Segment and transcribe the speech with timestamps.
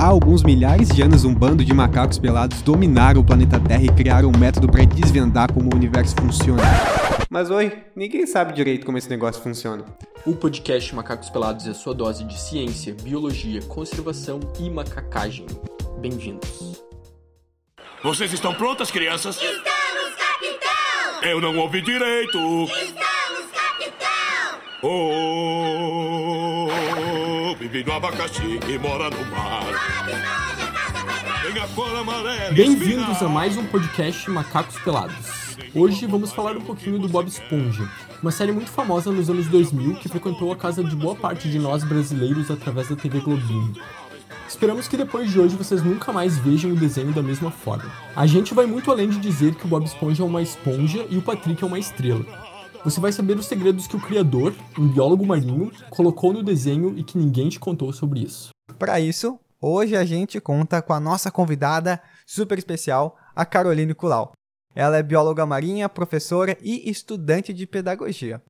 [0.00, 3.88] Há alguns milhares de anos, um bando de macacos pelados dominaram o planeta Terra e
[3.88, 6.62] criaram um método para desvendar como o universo funciona.
[7.28, 9.84] Mas oi, ninguém sabe direito como esse negócio funciona.
[10.24, 15.44] O podcast Macacos Pelados é a sua dose de ciência, biologia, conservação e macacagem.
[15.98, 16.82] Bem-vindos.
[18.02, 19.36] Vocês estão prontas, crianças?
[19.36, 21.28] Estamos, capitão!
[21.28, 22.38] Eu não ouvi direito.
[22.38, 24.60] Estamos, capitão!
[24.82, 26.39] Oh,
[27.70, 29.64] vive no abacaxi e mora no mar.
[32.52, 35.56] Bem-vindos a mais um podcast Macacos Pelados.
[35.72, 37.88] Hoje vamos falar um pouquinho do Bob Esponja,
[38.20, 41.60] uma série muito famosa nos anos 2000 que frequentou a casa de boa parte de
[41.60, 43.72] nós brasileiros através da TV Globinho.
[44.48, 47.88] Esperamos que depois de hoje vocês nunca mais vejam o desenho da mesma forma.
[48.16, 51.16] A gente vai muito além de dizer que o Bob Esponja é uma esponja e
[51.16, 52.24] o Patrick é uma estrela.
[52.82, 57.04] Você vai saber os segredos que o criador, um biólogo marinho, colocou no desenho e
[57.04, 58.48] que ninguém te contou sobre isso.
[58.78, 64.32] Para isso, hoje a gente conta com a nossa convidada super especial, a Caroline Culau.
[64.74, 68.42] Ela é bióloga marinha, professora e estudante de pedagogia.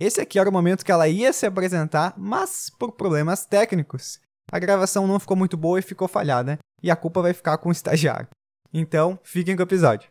[0.00, 4.18] Esse aqui era o momento que ela ia se apresentar, mas por problemas técnicos,
[4.50, 7.68] a gravação não ficou muito boa e ficou falhada, e a culpa vai ficar com
[7.68, 8.28] o estagiário.
[8.74, 10.10] Então, fiquem com o episódio.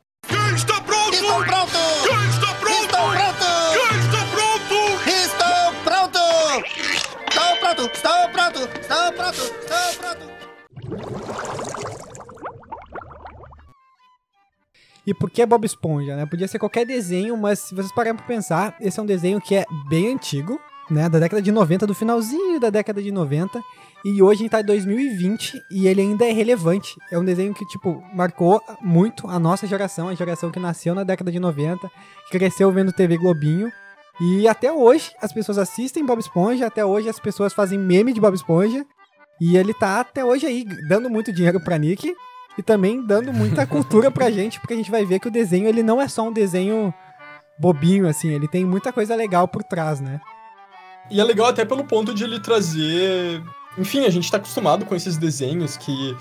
[15.06, 16.26] E por que Bob Esponja, né?
[16.26, 19.56] Podia ser qualquer desenho, mas se vocês pararem pra pensar, esse é um desenho que
[19.56, 21.08] é bem antigo, né?
[21.08, 23.62] Da década de 90, do finalzinho da década de 90.
[24.04, 26.96] E hoje a gente tá em 2020 e ele ainda é relevante.
[27.12, 31.04] É um desenho que, tipo, marcou muito a nossa geração, a geração que nasceu na
[31.04, 31.90] década de 90,
[32.30, 33.72] que cresceu vendo TV Globinho.
[34.20, 38.22] E até hoje as pessoas assistem Bob Esponja, até hoje as pessoas fazem meme de
[38.22, 38.86] Bob Esponja.
[39.42, 42.16] E ele tá até hoje aí dando muito dinheiro pra Nick
[42.58, 45.68] e também dando muita cultura pra gente, porque a gente vai ver que o desenho
[45.68, 46.94] ele não é só um desenho
[47.58, 50.20] bobinho assim, ele tem muita coisa legal por trás, né?
[51.10, 53.44] E é legal até pelo ponto de ele trazer.
[53.78, 56.16] Enfim, a gente tá acostumado com esses desenhos que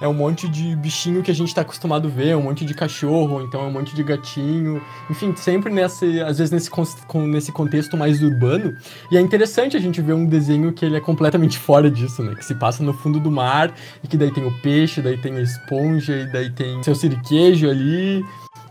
[0.00, 2.72] é um monte de bichinho que a gente tá acostumado a ver, um monte de
[2.74, 4.80] cachorro, então é um monte de gatinho.
[5.10, 8.76] Enfim, sempre nesse, às vezes nesse, com- nesse contexto mais urbano.
[9.10, 12.34] E é interessante a gente ver um desenho que ele é completamente fora disso, né?
[12.34, 15.36] Que se passa no fundo do mar e que daí tem o peixe, daí tem
[15.36, 18.24] a esponja, e daí tem seu siriquejo ali.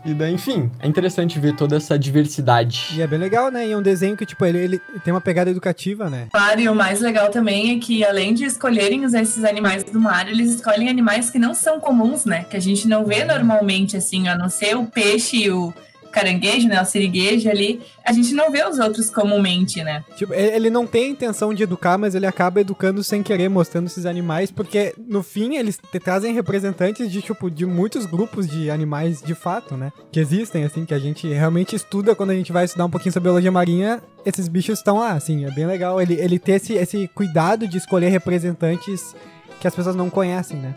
[0.04, 2.88] E daí, enfim, é interessante ver toda essa diversidade.
[2.94, 3.66] E é bem legal, né?
[3.66, 6.28] E é um desenho que tipo ele, ele tem uma pegada educativa, né?
[6.30, 10.28] Claro, e o mais legal também é que, além de escolherem esses animais do mar,
[10.28, 12.44] eles escolhem animais que não são comuns, né?
[12.44, 15.72] Que a gente não vê normalmente, assim, a não ser o peixe e o
[16.10, 16.80] caranguejo, né?
[16.80, 17.80] O siriguejo ali.
[18.04, 20.04] A gente não vê os outros comumente, né?
[20.16, 23.86] Tipo, ele não tem a intenção de educar, mas ele acaba educando sem querer, mostrando
[23.86, 29.22] esses animais, porque no fim eles trazem representantes de tipo de muitos grupos de animais
[29.22, 29.92] de fato, né?
[30.10, 33.12] Que existem assim, que a gente realmente estuda quando a gente vai estudar um pouquinho
[33.12, 36.74] sobre biologia marinha, esses bichos estão lá, assim, é bem legal ele ele ter esse
[36.74, 39.14] esse cuidado de escolher representantes
[39.60, 40.74] que as pessoas não conhecem, né?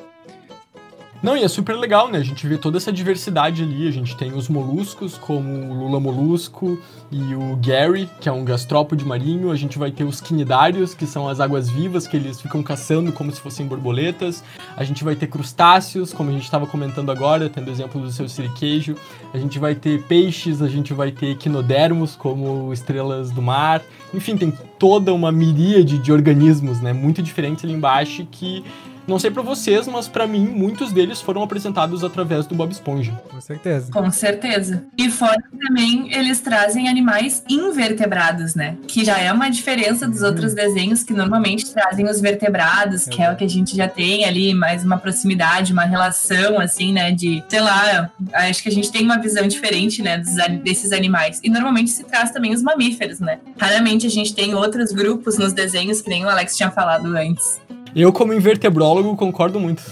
[1.23, 2.17] Não, e é super legal, né?
[2.17, 3.87] A gente vê toda essa diversidade ali.
[3.87, 6.77] A gente tem os moluscos, como o Lula Molusco
[7.09, 9.49] e o Gary, que é um gastrópode marinho.
[9.49, 13.13] A gente vai ter os quinidários, que são as águas vivas, que eles ficam caçando
[13.13, 14.43] como se fossem borboletas.
[14.75, 18.27] A gente vai ter crustáceos, como a gente estava comentando agora, tendo exemplo do seu
[18.27, 18.97] siriquejo.
[19.33, 23.81] A gente vai ter peixes, a gente vai ter equinodermos, como estrelas do mar.
[24.13, 26.91] Enfim, tem toda uma miríade de organismos, né?
[26.91, 28.61] Muito diferentes ali embaixo que
[29.07, 33.11] não sei pra vocês, mas pra mim muitos deles foram apresentados através do Bob Esponja.
[33.29, 33.91] Com certeza.
[33.91, 34.85] Com certeza.
[34.97, 38.77] E fora que também eles trazem animais invertebrados, né?
[38.87, 43.31] Que já é uma diferença dos outros desenhos que normalmente trazem os vertebrados, que é
[43.31, 47.11] o que a gente já tem ali, mais uma proximidade, uma relação, assim, né?
[47.11, 50.17] De, sei lá, acho que a gente tem uma visão diferente, né?
[50.17, 51.39] dos desses animais.
[51.43, 53.39] E normalmente se traz também os mamíferos, né?
[53.57, 57.61] Raramente a gente tem outros grupos nos desenhos, que nem o Alex tinha falado antes.
[57.95, 59.83] Eu, como invertebrólogo, concordo muito.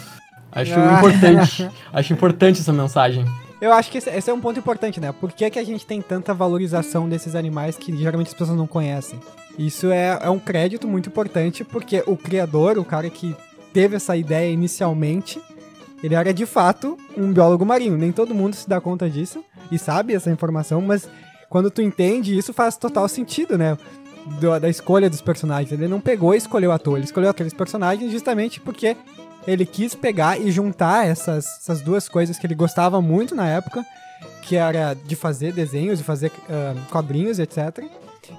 [0.52, 0.98] Acho Ah.
[0.98, 1.70] importante.
[1.94, 3.26] Acho importante essa mensagem.
[3.62, 5.12] Eu acho que esse, esse é um ponto importante, né?
[5.12, 8.66] Por que, que a gente tem tanta valorização desses animais que geralmente as pessoas não
[8.66, 9.20] conhecem?
[9.56, 13.36] Isso é, é um crédito muito importante, porque o criador, o cara que
[13.72, 15.40] teve essa ideia inicialmente,
[16.04, 17.96] ele era de fato um biólogo marinho.
[17.98, 21.08] Nem todo mundo se dá conta disso e sabe essa informação, mas
[21.48, 23.78] quando tu entende isso faz total sentido, né?
[24.40, 25.72] Do- da escolha dos personagens.
[25.72, 28.96] Ele não pegou e escolheu à toa, ele escolheu aqueles personagens justamente porque
[29.48, 33.84] ele quis pegar e juntar essas, essas duas coisas que ele gostava muito na época,
[34.44, 37.84] que era de fazer desenhos, de fazer ah, quadrinhos, etc.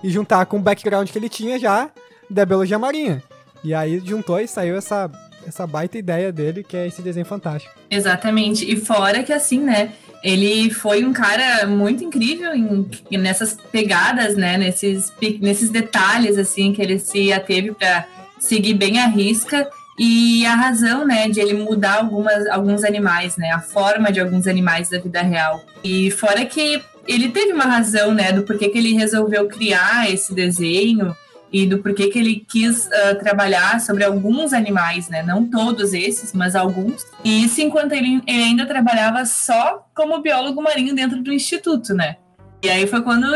[0.02, 1.90] E juntar com o background que ele tinha já
[2.30, 3.22] da biologia marinha.
[3.64, 5.10] E aí juntou e saiu essa
[5.44, 7.74] essa baita ideia dele, que é esse desenho fantástico.
[7.90, 8.70] Exatamente.
[8.70, 9.92] E fora que assim, né?
[10.22, 12.88] Ele foi um cara muito incrível em,
[13.18, 14.56] nessas pegadas, né?
[14.56, 18.06] Nesses, nesses detalhes, assim, que ele se ateve para
[18.38, 19.68] seguir bem a risca.
[19.98, 23.50] E a razão, né, de ele mudar algumas, alguns animais, né?
[23.50, 25.62] A forma de alguns animais da vida real.
[25.84, 30.34] E fora que ele teve uma razão, né, do porquê que ele resolveu criar esse
[30.34, 31.14] desenho
[31.52, 35.22] e do porquê que ele quis ah, trabalhar sobre alguns animais, né?
[35.22, 37.04] Não todos esses, mas alguns.
[37.22, 42.16] E isso enquanto ele, ele ainda trabalhava só como biólogo marinho dentro do instituto, né?
[42.62, 43.26] E aí foi quando,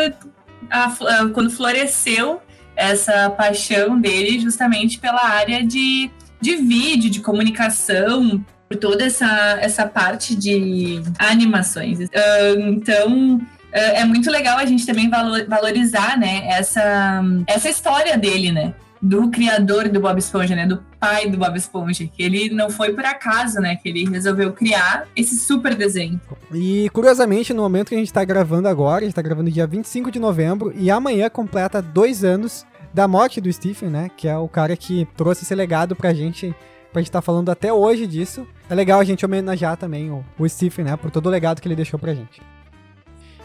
[0.70, 2.40] a- a- quando floresceu
[2.74, 6.10] essa paixão dele justamente pela área de,
[6.40, 11.98] de vídeo, de comunicação, por toda essa, essa parte de animações.
[12.14, 13.40] Ah, então,
[13.78, 18.75] é é muito legal a gente também valo- valorizar, né, essa, essa história dele, né?
[19.00, 20.67] Do criador do Bob Esponja, né?
[20.67, 22.08] Do pai do Bob Esponja.
[22.12, 23.76] Que ele não foi por acaso, né?
[23.76, 26.19] Que ele resolveu criar esse super desenho.
[26.52, 29.67] E curiosamente, no momento que a gente tá gravando agora, a gente tá gravando dia
[29.67, 34.11] 25 de novembro, e amanhã completa dois anos da morte do Stephen, né?
[34.17, 36.55] Que é o cara que trouxe esse legado pra gente,
[36.90, 38.46] pra gente tá falando até hoje disso.
[38.69, 40.96] É legal a gente homenagear também o, o Stephen, né?
[40.96, 42.40] Por todo o legado que ele deixou pra gente.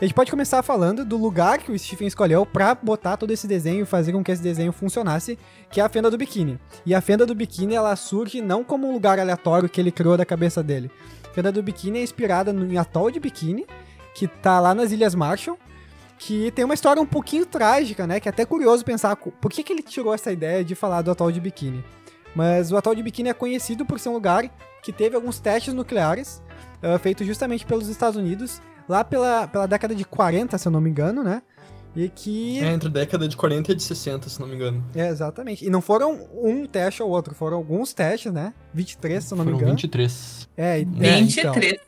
[0.02, 3.46] A gente pode começar falando do lugar que o Stephen escolheu pra botar todo esse
[3.46, 5.38] desenho e fazer com que esse desenho funcionasse,
[5.70, 6.60] que é a fenda do biquíni.
[6.84, 10.18] E a fenda do biquíni, ela surge não como um lugar aleatório que ele criou
[10.18, 10.90] da cabeça dele.
[11.30, 13.68] A fenda do biquíni é inspirada no atol de biquíni,
[14.16, 15.60] que tá lá nas Ilhas Marshall,
[16.18, 18.20] que tem uma história um pouquinho trágica, né?
[18.20, 21.12] Que é até curioso pensar por que, que ele tirou essa ideia de falar do
[21.12, 21.86] atol de biquíni.
[22.36, 24.50] Mas o atol de biquíni é conhecido por ser um lugar
[24.82, 26.42] que teve alguns testes nucleares
[26.82, 28.60] ah, feitos justamente pelos Estados Unidos,
[28.92, 31.42] lá pela, pela década de 40, se eu não me engano, né?
[31.96, 32.60] E que.
[32.60, 34.84] É entre a década de 40 e de 60, se não me engano.
[34.96, 35.66] É, exatamente.
[35.66, 38.54] E não foram um teste ou outro, foram alguns testes, né?
[38.74, 39.76] 23, se eu não me Foram engano.
[39.78, 40.50] 23.
[40.56, 41.54] É, e- é, então.
[41.54, 41.80] 23.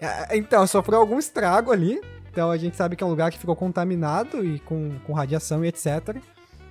[0.00, 2.00] É, Então, sofreu algum estrago ali.
[2.30, 5.64] Então a gente sabe que é um lugar que ficou contaminado e com, com radiação
[5.64, 6.16] e etc.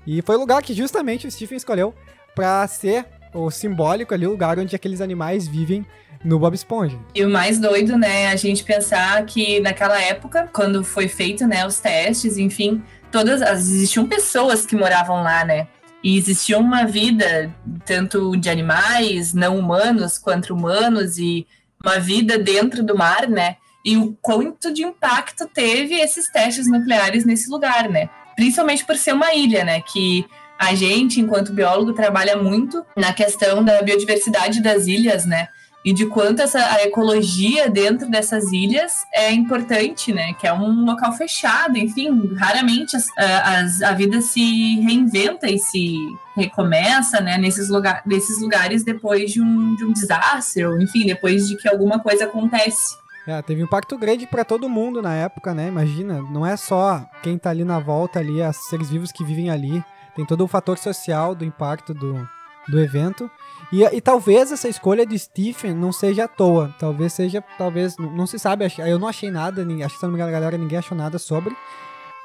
[0.06, 1.94] E foi o lugar que justamente o Stephen escolheu
[2.34, 5.86] pra ser o simbólico ali, o lugar onde aqueles animais vivem
[6.24, 6.98] no Bob Esponja.
[7.14, 11.66] E o mais doido, né, a gente pensar que naquela época, quando foi feito, né,
[11.66, 12.82] os testes, enfim,
[13.12, 15.68] todas as existiam pessoas que moravam lá, né?
[16.04, 17.54] E existia uma vida
[17.86, 21.48] tanto de animais não humanos quanto humanos e
[21.84, 23.58] uma vida dentro do mar, né?
[23.84, 28.10] E o quanto de impacto teve esses testes nucleares nesse lugar, né?
[28.36, 29.82] Principalmente por ser uma ilha, né?
[29.82, 30.26] Que
[30.60, 35.48] a gente, enquanto biólogo, trabalha muito na questão da biodiversidade das ilhas, né?
[35.86, 40.34] E de quanto essa, a ecologia dentro dessas ilhas é importante, né?
[40.34, 45.58] Que é um local fechado, enfim, raramente as- a, as- a vida se reinventa e
[45.58, 45.96] se
[46.36, 47.38] recomeça, né?
[47.38, 51.68] Nesses, lugar, nesses lugares depois de um, de um desastre, ou enfim, depois de que
[51.70, 52.96] alguma coisa acontece.
[53.26, 55.68] É, teve um impacto grande pra todo mundo na época, né?
[55.68, 59.50] Imagina, não é só quem tá ali na volta ali, os seres vivos que vivem
[59.50, 59.84] ali.
[60.18, 62.28] Tem todo o fator social do impacto do,
[62.68, 63.30] do evento.
[63.72, 66.74] E, e talvez essa escolha de Stephen não seja à toa.
[66.80, 70.10] Talvez seja, talvez, não, não se sabe, eu não achei nada, acho que se não
[70.10, 71.56] me engano, galera, ninguém achou nada sobre.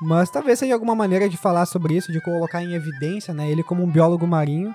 [0.00, 3.50] Mas talvez seja alguma maneira de falar sobre isso, de colocar em evidência, né?
[3.50, 4.74] Ele como um biólogo marinho,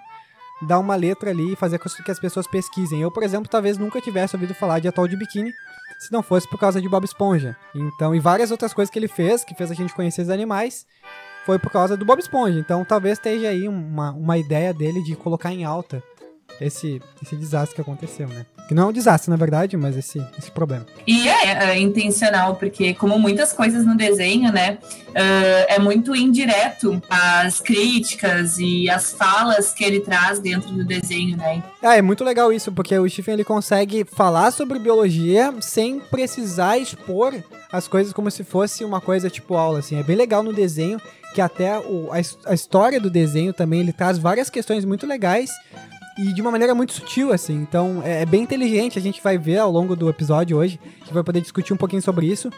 [0.62, 3.02] dar uma letra ali e fazer com que as pessoas pesquisem.
[3.02, 5.52] Eu, por exemplo, talvez nunca tivesse ouvido falar de atol de biquíni
[6.00, 7.58] se não fosse por causa de Bob Esponja.
[7.74, 10.86] Então, e várias outras coisas que ele fez, que fez a gente conhecer os animais,
[11.48, 12.60] foi por causa do Bob Esponja.
[12.60, 16.04] Então, talvez esteja aí uma, uma ideia dele de colocar em alta
[16.60, 18.46] esse, esse desastre que aconteceu, né?
[18.68, 20.86] Que não é um desastre, na verdade, mas esse, esse problema.
[21.08, 24.78] E é, é intencional, porque como muitas coisas no desenho, né,
[25.16, 31.38] ah, é muito indireto as críticas e as falas que ele traz dentro do desenho,
[31.38, 31.64] né?
[31.82, 36.78] Ah, é muito legal isso, porque o Stephen ele consegue falar sobre biologia sem precisar
[36.78, 37.34] expor
[37.72, 39.98] as coisas como se fosse uma coisa tipo aula, assim.
[39.98, 41.00] É bem legal no desenho,
[41.34, 45.52] que até o, a, a história do desenho também, ele traz várias questões muito legais
[46.18, 47.54] e de uma maneira muito sutil, assim.
[47.54, 51.14] Então, é, é bem inteligente, a gente vai ver ao longo do episódio hoje, gente
[51.14, 52.52] vai poder discutir um pouquinho sobre isso,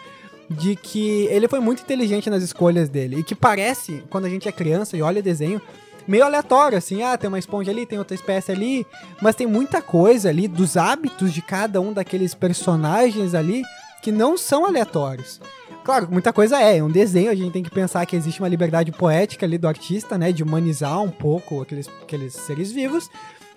[0.49, 4.47] de que ele foi muito inteligente nas escolhas dele, e que parece, quando a gente
[4.47, 5.61] é criança e olha o desenho,
[6.07, 8.87] meio aleatório, assim, ah, tem uma esponja ali, tem outra espécie ali,
[9.21, 13.63] mas tem muita coisa ali dos hábitos de cada um daqueles personagens ali
[14.01, 15.39] que não são aleatórios.
[15.83, 18.47] Claro, muita coisa é, é um desenho, a gente tem que pensar que existe uma
[18.47, 23.09] liberdade poética ali do artista, né, de humanizar um pouco aqueles, aqueles seres vivos,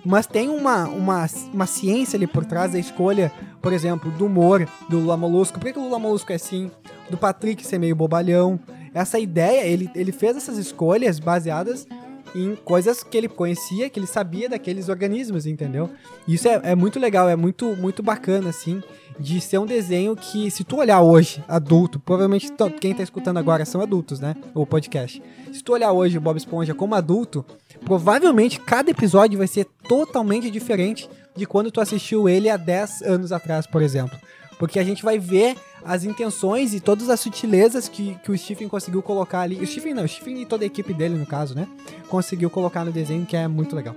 [0.04, 4.66] mas tem uma, uma, uma ciência ali por trás da escolha, por exemplo, do humor
[4.88, 5.58] do Lula Molusco.
[5.58, 6.70] Por que, que o Lula Molusco é assim?
[7.08, 8.58] Do Patrick ser meio bobalhão.
[8.92, 11.86] Essa ideia, ele, ele fez essas escolhas baseadas
[12.34, 15.90] em coisas que ele conhecia, que ele sabia daqueles organismos, entendeu?
[16.26, 18.82] Isso é, é muito legal, é muito, muito bacana, assim,
[19.18, 23.64] de ser um desenho que, se tu olhar hoje, adulto, provavelmente quem tá escutando agora
[23.64, 24.34] são adultos, né?
[24.54, 25.22] O podcast.
[25.52, 27.44] Se tu olhar hoje o Bob Esponja como adulto,
[27.84, 33.32] provavelmente cada episódio vai ser totalmente diferente de quando tu assistiu ele há 10 anos
[33.32, 34.18] atrás, por exemplo.
[34.58, 38.68] Porque a gente vai ver as intenções e todas as sutilezas que, que o Stephen
[38.68, 39.56] conseguiu colocar ali.
[39.56, 41.66] O Stephen não, o Stephen e toda a equipe dele, no caso, né?
[42.08, 43.94] Conseguiu colocar no desenho, que é muito legal.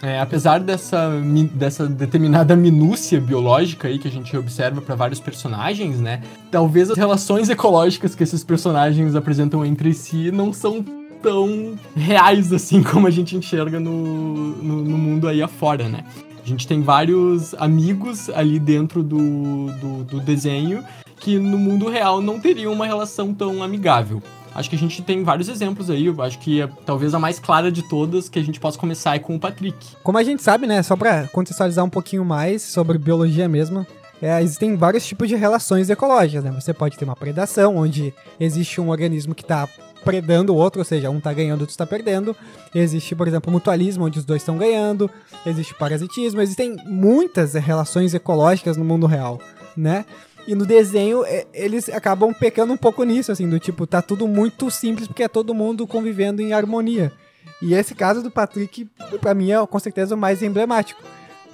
[0.00, 1.10] É, apesar dessa,
[1.52, 6.22] dessa determinada minúcia biológica aí que a gente observa para vários personagens, né?
[6.50, 10.84] Talvez as relações ecológicas que esses personagens apresentam entre si não são
[11.20, 16.04] tão reais assim como a gente enxerga no, no, no mundo aí afora, né?
[16.48, 20.82] A gente tem vários amigos ali dentro do, do, do desenho
[21.20, 24.22] que no mundo real não teriam uma relação tão amigável.
[24.54, 27.38] Acho que a gente tem vários exemplos aí, eu acho que é, talvez a mais
[27.38, 29.76] clara de todas que a gente possa começar é com o Patrick.
[30.02, 30.82] Como a gente sabe, né?
[30.82, 33.86] Só pra contextualizar um pouquinho mais sobre biologia mesmo,
[34.22, 36.50] é, existem vários tipos de relações ecológicas, né?
[36.58, 39.68] Você pode ter uma predação, onde existe um organismo que tá
[40.08, 42.34] predando o outro, ou seja, um tá ganhando, outro tá perdendo.
[42.74, 45.10] Existe, por exemplo, mutualismo, onde os dois estão ganhando.
[45.44, 46.40] Existe parasitismo.
[46.40, 49.38] Existem muitas relações ecológicas no mundo real,
[49.76, 50.06] né?
[50.46, 54.70] E no desenho, eles acabam pecando um pouco nisso, assim, do tipo, tá tudo muito
[54.70, 57.12] simples porque é todo mundo convivendo em harmonia.
[57.60, 58.88] E esse caso do Patrick,
[59.20, 61.02] pra mim, é com certeza o mais emblemático.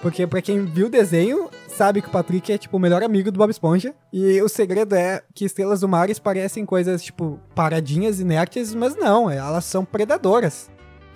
[0.05, 3.33] Porque pra quem viu o desenho, sabe que o Patrick é, tipo, o melhor amigo
[3.33, 3.95] do Bob Esponja.
[4.13, 9.31] E o segredo é que estrelas do mar parecem coisas, tipo, paradinhas, inertes, mas não,
[9.31, 10.71] é, elas são predadoras.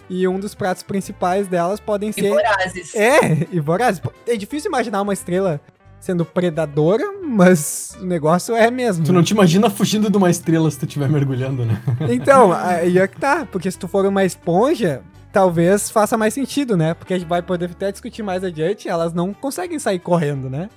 [0.08, 2.30] E um dos pratos principais delas podem E ser...
[2.30, 2.94] vorazes.
[2.94, 4.00] É, e vorazes.
[4.26, 5.60] É difícil imaginar uma estrela
[6.00, 9.04] sendo predadora, mas o negócio é mesmo.
[9.04, 11.78] Tu não te imagina fugindo de uma estrela se tu estiver mergulhando, né?
[12.08, 15.02] Então, aí é que tá, porque se tu for uma esponja,
[15.38, 16.94] talvez faça mais sentido, né?
[16.94, 20.68] Porque a gente vai poder até discutir mais adiante, elas não conseguem sair correndo, né?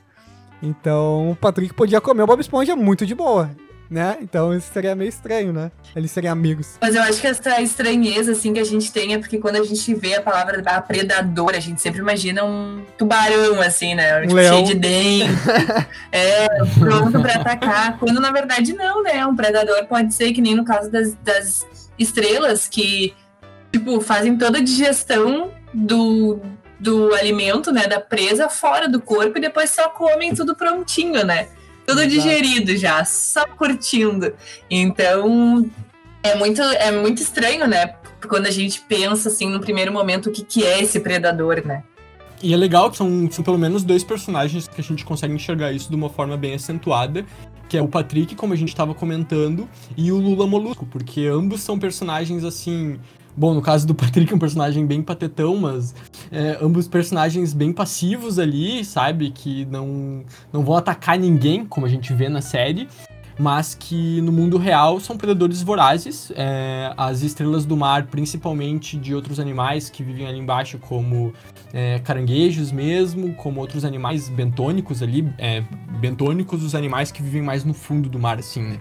[0.61, 3.49] Então, o Patrick podia comer o Bob Esponja muito de boa,
[3.89, 4.19] né?
[4.21, 5.71] Então isso seria meio estranho, né?
[5.95, 6.77] Eles seriam amigos.
[6.79, 9.63] Mas eu acho que essa estranheza, assim, que a gente tem é porque quando a
[9.63, 14.21] gente vê a palavra da predadora, a gente sempre imagina um tubarão, assim, né?
[14.21, 14.57] Tipo, leão.
[14.57, 15.31] cheio de dente.
[16.13, 17.97] é, pronto pra atacar.
[17.97, 19.25] Quando na verdade não, né?
[19.25, 21.65] Um predador pode ser que nem no caso das, das
[21.97, 23.15] estrelas, que,
[23.71, 26.39] tipo, fazem toda a digestão do,
[26.79, 27.87] do alimento, né?
[27.87, 31.47] Da presa fora do corpo e depois só comem tudo prontinho, né?
[31.85, 32.15] Tudo Exato.
[32.15, 34.33] digerido já, só curtindo.
[34.69, 35.69] Então,
[36.23, 37.95] é muito, é muito estranho, né?
[38.27, 41.83] Quando a gente pensa, assim, no primeiro momento, o que, que é esse predador, né?
[42.43, 45.71] E é legal que são, são pelo menos dois personagens que a gente consegue enxergar
[45.71, 47.25] isso de uma forma bem acentuada,
[47.69, 51.61] que é o Patrick, como a gente estava comentando, e o Lula Molusco, porque ambos
[51.61, 52.99] são personagens assim.
[53.35, 55.95] Bom, no caso do Patrick, um personagem bem patetão, mas
[56.31, 59.31] é, ambos personagens bem passivos ali, sabe?
[59.31, 62.87] Que não, não vão atacar ninguém, como a gente vê na série,
[63.39, 66.31] mas que no mundo real são predadores vorazes.
[66.35, 71.33] É, as estrelas do mar, principalmente de outros animais que vivem ali embaixo, como
[71.73, 75.63] é, caranguejos mesmo, como outros animais bentônicos ali, é,
[75.99, 78.79] bentônicos, os animais que vivem mais no fundo do mar, assim, né?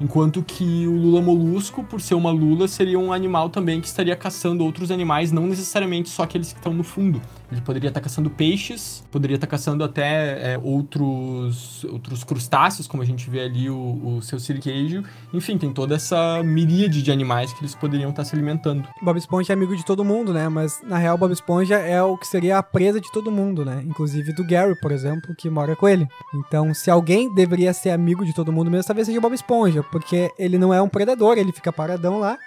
[0.00, 4.16] Enquanto que o lula molusco, por ser uma lula, seria um animal também que estaria
[4.16, 7.20] caçando outros animais, não necessariamente só aqueles que estão no fundo.
[7.52, 13.06] Ele poderia estar caçando peixes, poderia estar caçando até é, outros, outros crustáceos, como a
[13.06, 15.04] gente vê ali o, o seu siriquejo.
[15.32, 18.86] Enfim, tem toda essa miríade de animais que eles poderiam estar se alimentando.
[19.02, 20.48] Bob Esponja é amigo de todo mundo, né?
[20.48, 23.82] Mas na real, Bob Esponja é o que seria a presa de todo mundo, né?
[23.86, 26.08] Inclusive do Gary, por exemplo, que mora com ele.
[26.34, 29.82] Então, se alguém deveria ser amigo de todo mundo mesmo, talvez seja o Bob Esponja,
[29.82, 32.38] porque ele não é um predador, ele fica paradão lá.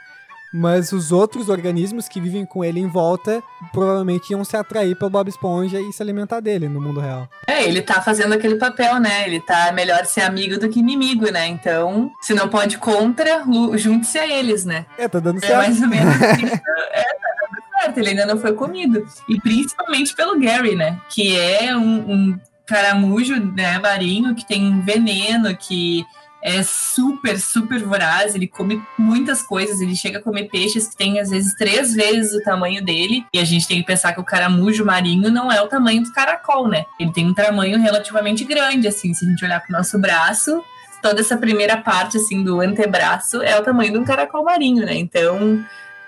[0.53, 5.11] Mas os outros organismos que vivem com ele em volta provavelmente iam se atrair pelo
[5.11, 7.29] Bob Esponja e se alimentar dele no mundo real.
[7.45, 9.27] É, ele tá fazendo aquele papel, né?
[9.27, 11.47] Ele tá melhor ser amigo do que inimigo, né?
[11.47, 13.43] Então, se não pode contra,
[13.75, 14.85] junte-se a eles, né?
[14.97, 15.57] É, tá dando É certo.
[15.57, 16.45] mais ou menos assim.
[16.45, 19.05] É, tá dando certo, ele ainda não foi comido.
[19.27, 20.97] E principalmente pelo Gary, né?
[21.09, 26.05] Que é um, um caramujo, né, marinho, que tem veneno, que
[26.41, 28.35] é super, super voraz.
[28.35, 29.81] Ele come muitas coisas.
[29.81, 33.25] Ele chega a comer peixes que tem, às vezes, três vezes o tamanho dele.
[33.33, 36.11] E a gente tem que pensar que o caramujo marinho não é o tamanho do
[36.11, 36.85] caracol, né?
[36.99, 40.63] Ele tem um tamanho relativamente grande, assim, se a gente olhar pro nosso braço
[40.99, 44.95] toda essa primeira parte assim do antebraço é o tamanho de um caracol marinho, né?
[44.95, 45.63] Então,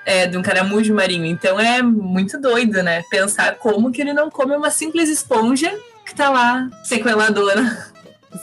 [0.05, 1.25] é, de um caramujo marinho.
[1.25, 3.03] Então é muito doido, né?
[3.09, 5.71] Pensar como que ele não come uma simples esponja
[6.05, 7.88] que tá lá sequeladora.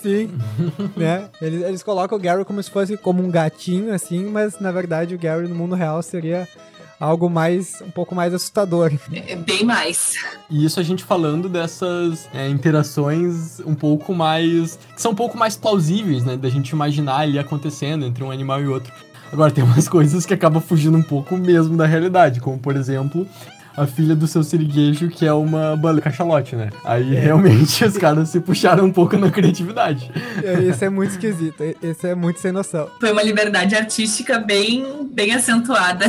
[0.03, 0.31] Sim,
[0.97, 1.29] né?
[1.41, 5.15] Eles, eles colocam o Gary como se fosse como um gatinho, assim, mas na verdade
[5.15, 6.49] o Gary no mundo real seria
[6.99, 8.93] algo mais, um pouco mais assustador.
[9.13, 10.15] É bem mais.
[10.51, 14.79] E isso a gente falando dessas é, interações um pouco mais.
[14.95, 16.37] que são um pouco mais plausíveis, né?
[16.37, 18.93] Da gente imaginar ali acontecendo entre um animal e outro.
[19.33, 23.27] Agora, tem umas coisas que acabam fugindo um pouco mesmo da realidade, como por exemplo.
[23.77, 26.71] A filha do seu siriguejo, que é uma baleia cachalote, né?
[26.85, 30.11] Aí realmente os caras se puxaram um pouco na criatividade.
[30.69, 31.63] Isso é muito esquisito.
[31.83, 32.89] Esse é muito sem noção.
[32.99, 36.07] Foi uma liberdade artística bem, bem acentuada.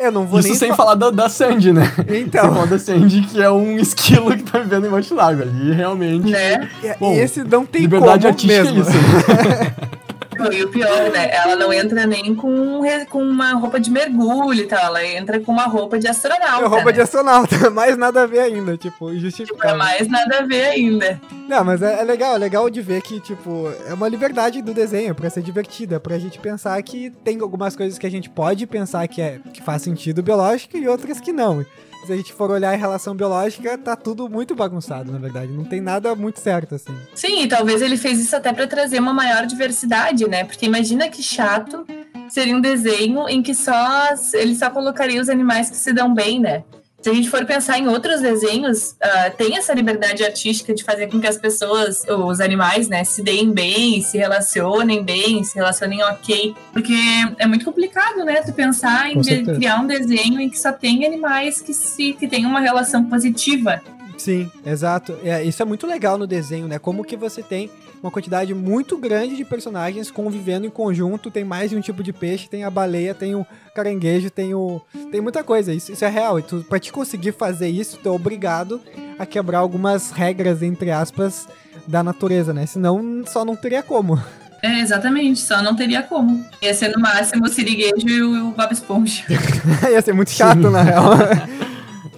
[0.00, 1.90] Eu não vou Isso nem sem fa- falar da, da Sandy, né?
[2.08, 2.42] Então.
[2.42, 5.44] Sem falar da Sandy, que é um esquilo que tá vivendo embaixo d'água.
[5.44, 6.28] Ali realmente.
[6.28, 6.68] Né?
[6.82, 8.78] E- Bom, esse não tem Liberdade como artística mesmo.
[8.78, 9.94] é isso.
[10.52, 11.30] E o pior, né?
[11.32, 14.84] Ela não entra nem com, com uma roupa de mergulho e tal.
[14.84, 16.64] Ela entra com uma roupa de astronauta.
[16.64, 16.92] É roupa né?
[16.92, 21.20] de astronauta, mais nada a ver ainda, tipo, Tipo, é mais nada a ver ainda.
[21.48, 24.72] Não, mas é, é legal, é legal de ver que, tipo, é uma liberdade do
[24.72, 28.66] desenho pra ser divertida, pra gente pensar que tem algumas coisas que a gente pode
[28.66, 31.64] pensar que, é, que faz sentido biológico e outras que não.
[32.04, 35.50] Se a gente for olhar em relação biológica, tá tudo muito bagunçado, na verdade.
[35.50, 36.94] Não tem nada muito certo, assim.
[37.14, 40.44] Sim, e talvez ele fez isso até pra trazer uma maior diversidade, né?
[40.44, 41.86] Porque imagina que chato
[42.28, 46.38] seria um desenho em que só ele só colocaria os animais que se dão bem,
[46.38, 46.62] né?
[47.04, 51.06] Se a gente for pensar em outros desenhos, ah, tem essa liberdade artística de fazer
[51.08, 56.02] com que as pessoas, os animais, né, se deem bem, se relacionem bem, se relacionem
[56.02, 56.54] ok.
[56.72, 56.94] Porque
[57.38, 61.60] é muito complicado, né, tu pensar em criar um desenho em que só tem animais
[61.60, 63.82] que, se, que têm uma relação positiva.
[64.16, 65.14] Sim, exato.
[65.22, 66.78] É, isso é muito legal no desenho, né?
[66.78, 67.68] Como que você tem
[68.04, 72.12] uma quantidade muito grande de personagens convivendo em conjunto, tem mais de um tipo de
[72.12, 74.78] peixe, tem a baleia, tem o caranguejo, tem o.
[75.10, 76.38] Tem muita coisa, isso, isso é real.
[76.38, 78.78] E tu, pra te conseguir fazer isso, tu é obrigado
[79.18, 81.48] a quebrar algumas regras, entre aspas,
[81.88, 82.66] da natureza, né?
[82.66, 84.22] Senão só não teria como.
[84.62, 86.44] É, exatamente, só não teria como.
[86.60, 89.24] Ia ser no máximo o Siriguejo e o, o Bob Esponja.
[89.90, 91.04] Ia ser muito chato, na real.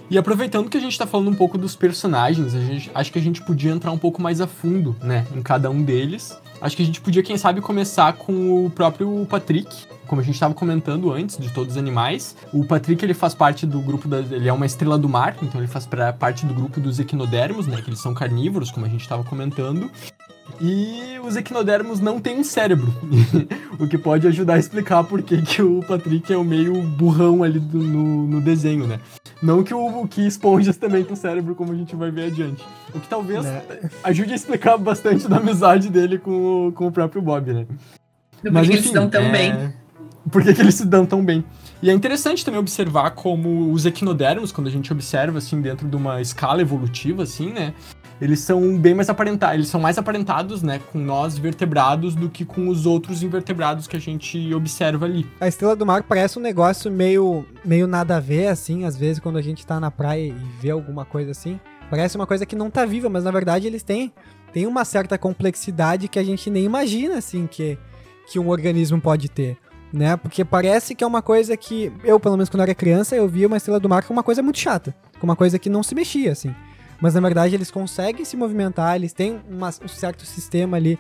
[0.09, 3.23] E aproveitando que a gente tá falando um pouco dos personagens, gente, acho que a
[3.23, 6.41] gente podia entrar um pouco mais a fundo, né, em cada um deles.
[6.61, 9.69] Acho que a gente podia, quem sabe, começar com o próprio Patrick,
[10.07, 12.37] como a gente estava comentando antes, de todos os animais.
[12.53, 15.61] O Patrick, ele faz parte do grupo, da, ele é uma estrela do mar, então
[15.61, 15.89] ele faz
[16.19, 19.91] parte do grupo dos equinodermos, né, que eles são carnívoros, como a gente estava comentando.
[20.61, 22.93] E os equinodermos não têm um cérebro,
[23.79, 27.43] o que pode ajudar a explicar por que, que o Patrick é o meio burrão
[27.43, 28.99] ali do- no, no desenho, né?
[29.43, 32.65] Não que o que esponjas também tem cérebro, como a gente vai ver adiante.
[32.95, 33.63] O que talvez Né?
[34.03, 37.67] ajude a explicar bastante da amizade dele com o, com o próprio Bob, né?
[38.43, 39.75] Por que eles se dão tão é, bem.
[40.31, 41.45] Por que, que eles se dão tão bem?
[41.83, 45.95] E é interessante também observar como os equinodermos, quando a gente observa, assim, dentro de
[45.97, 47.75] uma escala evolutiva, assim, né?
[48.21, 52.45] Eles são bem mais aparentados, eles são mais aparentados, né, com nós vertebrados do que
[52.45, 55.27] com os outros invertebrados que a gente observa ali.
[55.39, 59.21] A estrela do mar parece um negócio meio, meio nada a ver, assim, às vezes
[59.21, 61.61] quando a gente tá na praia e vê alguma coisa assim.
[61.91, 64.13] Parece uma coisa que não tá viva, mas na verdade eles têm,
[64.53, 67.79] têm uma certa complexidade que a gente nem imagina, assim, que,
[68.27, 69.59] que um organismo pode ter.
[69.93, 70.17] Né?
[70.17, 73.47] Porque parece que é uma coisa que eu, pelo menos quando era criança, eu via
[73.47, 75.95] uma estrela do mar como uma coisa muito chata, como uma coisa que não se
[75.95, 76.55] mexia, assim.
[77.01, 80.99] Mas na verdade eles conseguem se movimentar, eles têm uma- um certo sistema ali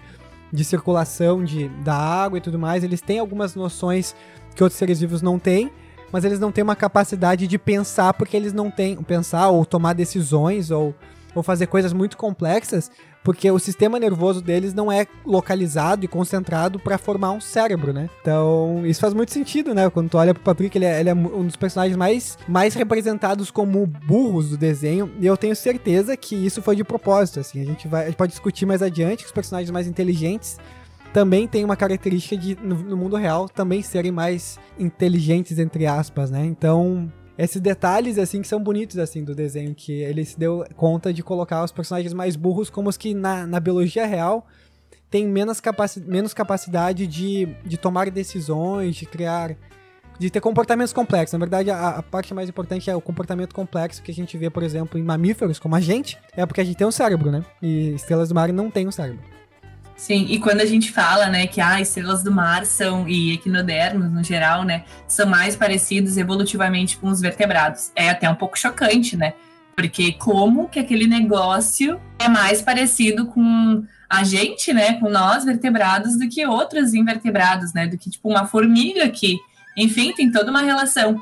[0.52, 4.14] de circulação de, da água e tudo mais, eles têm algumas noções
[4.54, 5.70] que outros seres vivos não têm,
[6.12, 8.96] mas eles não têm uma capacidade de pensar porque eles não têm.
[9.02, 10.94] Pensar ou tomar decisões ou,
[11.34, 12.90] ou fazer coisas muito complexas,
[13.26, 18.08] porque o sistema nervoso deles não é localizado e concentrado para formar um cérebro, né?
[18.20, 19.90] Então, isso faz muito sentido, né?
[19.90, 23.50] Quando tu olha pro Patrick, ele é, ele é um dos personagens mais, mais representados
[23.50, 27.60] como burros do desenho, e eu tenho certeza que isso foi de propósito, assim.
[27.60, 30.56] A gente, vai, a gente pode discutir mais adiante que os personagens mais inteligentes
[31.12, 36.30] também têm uma característica de, no, no mundo real, também serem mais inteligentes, entre aspas,
[36.30, 36.46] né?
[36.46, 41.12] Então, esses detalhes, assim, que são bonitos, assim, do desenho, que ele se deu conta
[41.12, 44.46] de colocar os personagens mais burros como os que na, na biologia real
[45.10, 49.56] têm menos, capaci menos capacidade de, de tomar decisões, de criar...
[50.18, 51.34] De ter comportamentos complexos.
[51.34, 54.48] Na verdade, a, a parte mais importante é o comportamento complexo que a gente vê,
[54.48, 57.44] por exemplo, em mamíferos, como a gente, é porque a gente tem um cérebro, né?
[57.60, 59.22] E estrelas do mar não têm um cérebro.
[59.96, 64.12] Sim, e quando a gente fala, né, que ah, estrelas do mar são, e equinodermos
[64.12, 67.90] no geral, né, são mais parecidos evolutivamente com os vertebrados.
[67.96, 69.32] É até um pouco chocante, né?
[69.74, 76.18] Porque como que aquele negócio é mais parecido com a gente, né, com nós vertebrados,
[76.18, 77.86] do que outros invertebrados, né?
[77.86, 79.36] Do que, tipo, uma formiga que,
[79.76, 81.20] enfim, tem toda uma relação.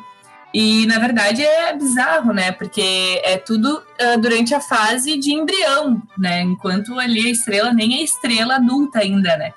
[0.55, 2.53] E, na verdade, é bizarro, né?
[2.53, 6.43] Porque é tudo ah, durante a fase de embrião, né?
[6.43, 9.53] Enquanto ali a estrela nem é estrela adulta ainda, né?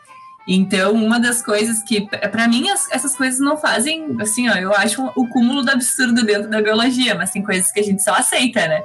[0.47, 4.73] Então, uma das coisas que, para mim, as, essas coisas não fazem, assim, ó, eu
[4.73, 8.15] acho o cúmulo do absurdo dentro da biologia, mas tem coisas que a gente só
[8.15, 8.81] aceita, né?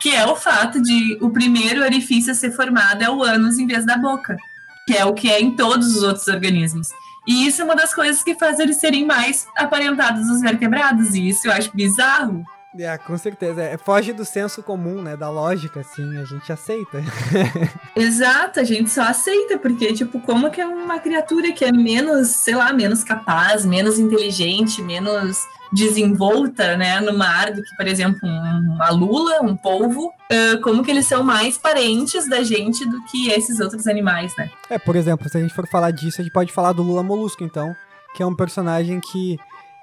[0.00, 3.68] Que é o fato de o primeiro orifício a ser formado é o ânus em
[3.68, 4.36] vez da boca,
[4.84, 6.88] que é o que é em todos os outros organismos.
[7.26, 11.28] E isso é uma das coisas que faz eles serem mais aparentados dos vertebrados, e
[11.28, 12.44] isso eu acho bizarro.
[12.78, 13.62] É, com certeza.
[13.62, 15.16] É, foge do senso comum, né?
[15.16, 17.02] Da lógica, assim, a gente aceita.
[17.94, 22.28] Exato, a gente só aceita, porque, tipo, como que é uma criatura que é menos,
[22.28, 25.38] sei lá, menos capaz, menos inteligente, menos
[25.72, 30.82] desenvolta, né, no mar do que, por exemplo, um- uma lula, um polvo, ah, como
[30.82, 34.50] que eles são mais parentes da gente do que esses outros animais, né?
[34.68, 37.02] É, por exemplo, se a gente for falar disso, a gente pode falar do Lula
[37.02, 37.74] Molusco, então,
[38.14, 39.38] que é um personagem que,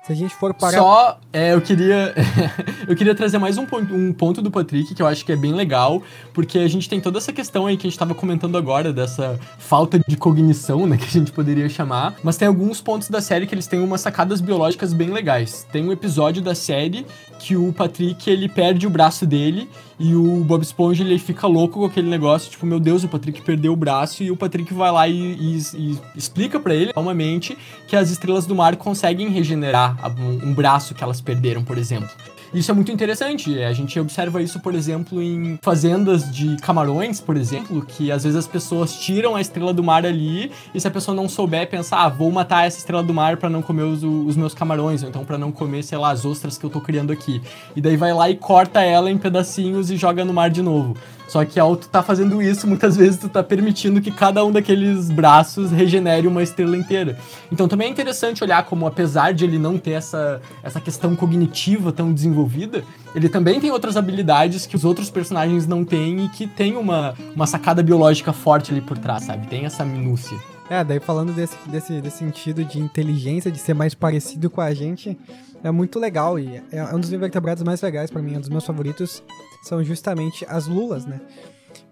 [0.10, 0.78] se a gente for parar.
[0.78, 2.16] Só, é, eu queria
[2.88, 5.36] eu queria trazer mais um ponto, um ponto do Patrick que eu acho que é
[5.36, 6.02] bem legal,
[6.34, 9.40] porque a gente tem toda essa questão aí que a gente tava comentando agora, dessa
[9.60, 13.46] falta de cognição, né, que a gente poderia chamar, mas tem alguns pontos da série
[13.46, 15.68] que eles têm umas sacadas biológicas bem legais.
[15.72, 17.06] Tem um episódio da série
[17.38, 19.70] que o Patrick, ele perde o braço dele
[20.00, 23.42] e o Bob Esponja, ele fica louco com aquele negócio, tipo, meu Deus, o Patrick
[23.42, 27.58] perdeu o braço e o Patrick vai lá e, e- e explica pra ele, calmamente,
[27.88, 32.10] que as estrelas do mar conseguem regenerar um, um braço que elas perderam, por exemplo.
[32.54, 33.62] Isso é muito interessante.
[33.62, 38.38] A gente observa isso, por exemplo, em fazendas de camarões, por exemplo, que às vezes
[38.38, 42.04] as pessoas tiram a estrela do mar ali e se a pessoa não souber pensar,
[42.04, 45.10] ah, vou matar essa estrela do mar pra não comer os, os meus camarões, ou
[45.10, 47.42] então pra não comer, sei lá, as ostras que eu tô criando aqui.
[47.76, 50.96] E daí vai lá e corta ela em pedacinhos e joga no mar de novo.
[51.30, 54.52] Só que ao tu tá fazendo isso, muitas vezes tu tá permitindo que cada um
[54.52, 57.20] daqueles braços regenere uma estrela inteira.
[57.52, 61.92] Então também é interessante olhar como, apesar de ele não ter essa, essa questão cognitiva
[61.92, 66.48] tão desenvolvida, ele também tem outras habilidades que os outros personagens não têm e que
[66.48, 69.46] tem uma, uma sacada biológica forte ali por trás, sabe?
[69.46, 70.36] Tem essa minúcia.
[70.68, 74.74] É, daí falando desse, desse, desse sentido de inteligência, de ser mais parecido com a
[74.74, 75.16] gente,
[75.64, 78.66] é muito legal e é um dos invertebrados mais legais pra mim, um dos meus
[78.66, 79.22] favoritos
[79.62, 81.20] são justamente as lulas, né?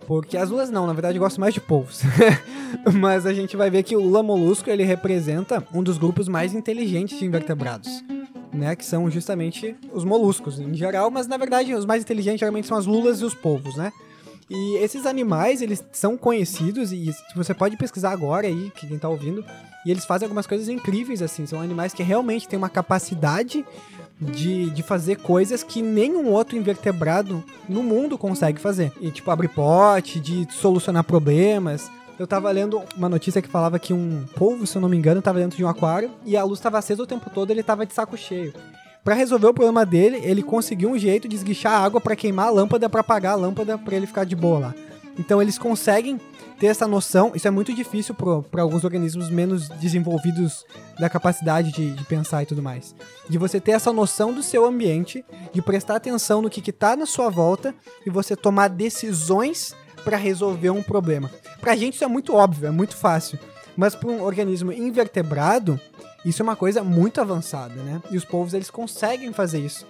[0.06, 2.02] Porque as lulas não, na verdade eu gosto mais de polvos.
[3.00, 6.54] Mas a gente vai ver que o lula molusco, ele representa um dos grupos mais
[6.54, 8.04] inteligentes de invertebrados.
[8.54, 12.66] Né, que são justamente os moluscos em geral, mas na verdade os mais inteligentes geralmente
[12.66, 13.92] são as lulas e os polvos, né?
[14.50, 19.10] E esses animais, eles são conhecidos e você pode pesquisar agora aí, que quem tá
[19.10, 19.44] ouvindo,
[19.86, 21.46] e eles fazem algumas coisas incríveis, assim.
[21.46, 23.66] São animais que realmente têm uma capacidade
[24.20, 28.92] de, de fazer coisas que nenhum outro invertebrado no mundo consegue fazer.
[29.02, 31.92] E, tipo, abrir pote, de solucionar problemas.
[32.18, 35.22] Eu tava lendo uma notícia que falava que um polvo, se eu não me engano,
[35.22, 37.86] tava dentro de um aquário e a luz tava acesa o tempo todo ele tava
[37.86, 38.54] de saco cheio.
[39.04, 42.48] Pra resolver o problema dele, ele conseguiu um jeito de esguichar a água pra queimar
[42.48, 44.76] a lâmpada, pra apagar a lâmpada, pra ele ficar de boa lá.
[45.18, 46.20] Então eles conseguem
[46.60, 47.32] ter essa noção.
[47.34, 50.66] Isso é muito difícil para alguns organismos menos desenvolvidos
[51.00, 52.96] da capacidade de, de pensar e tudo mais.
[53.30, 56.96] De você ter essa noção do seu ambiente, de prestar atenção no que, que tá
[56.96, 57.74] na sua volta
[58.06, 61.30] e você tomar decisões para resolver um problema.
[61.60, 63.40] Pra gente isso é muito óbvio, é muito fácil.
[63.76, 65.80] Mas para um organismo invertebrado,
[66.26, 68.02] isso é uma coisa muito avançada, né?
[68.12, 69.86] E os povos eles conseguem fazer isso.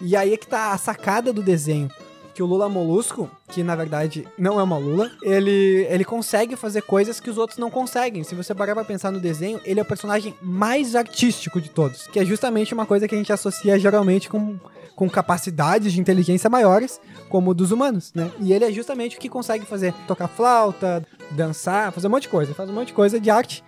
[0.00, 1.90] E aí é que tá a sacada do desenho.
[2.34, 6.80] Que o Lula Molusco, que na verdade não é uma Lula, ele, ele consegue fazer
[6.80, 8.24] coisas que os outros não conseguem.
[8.24, 12.06] Se você parar pra pensar no desenho, ele é o personagem mais artístico de todos.
[12.06, 14.58] Que é justamente uma coisa que a gente associa geralmente com,
[14.96, 18.32] com capacidades de inteligência maiores, como dos humanos, né?
[18.40, 22.28] E ele é justamente o que consegue fazer tocar flauta, dançar, fazer um monte de
[22.30, 22.54] coisa.
[22.54, 23.62] Faz um monte de coisa de arte.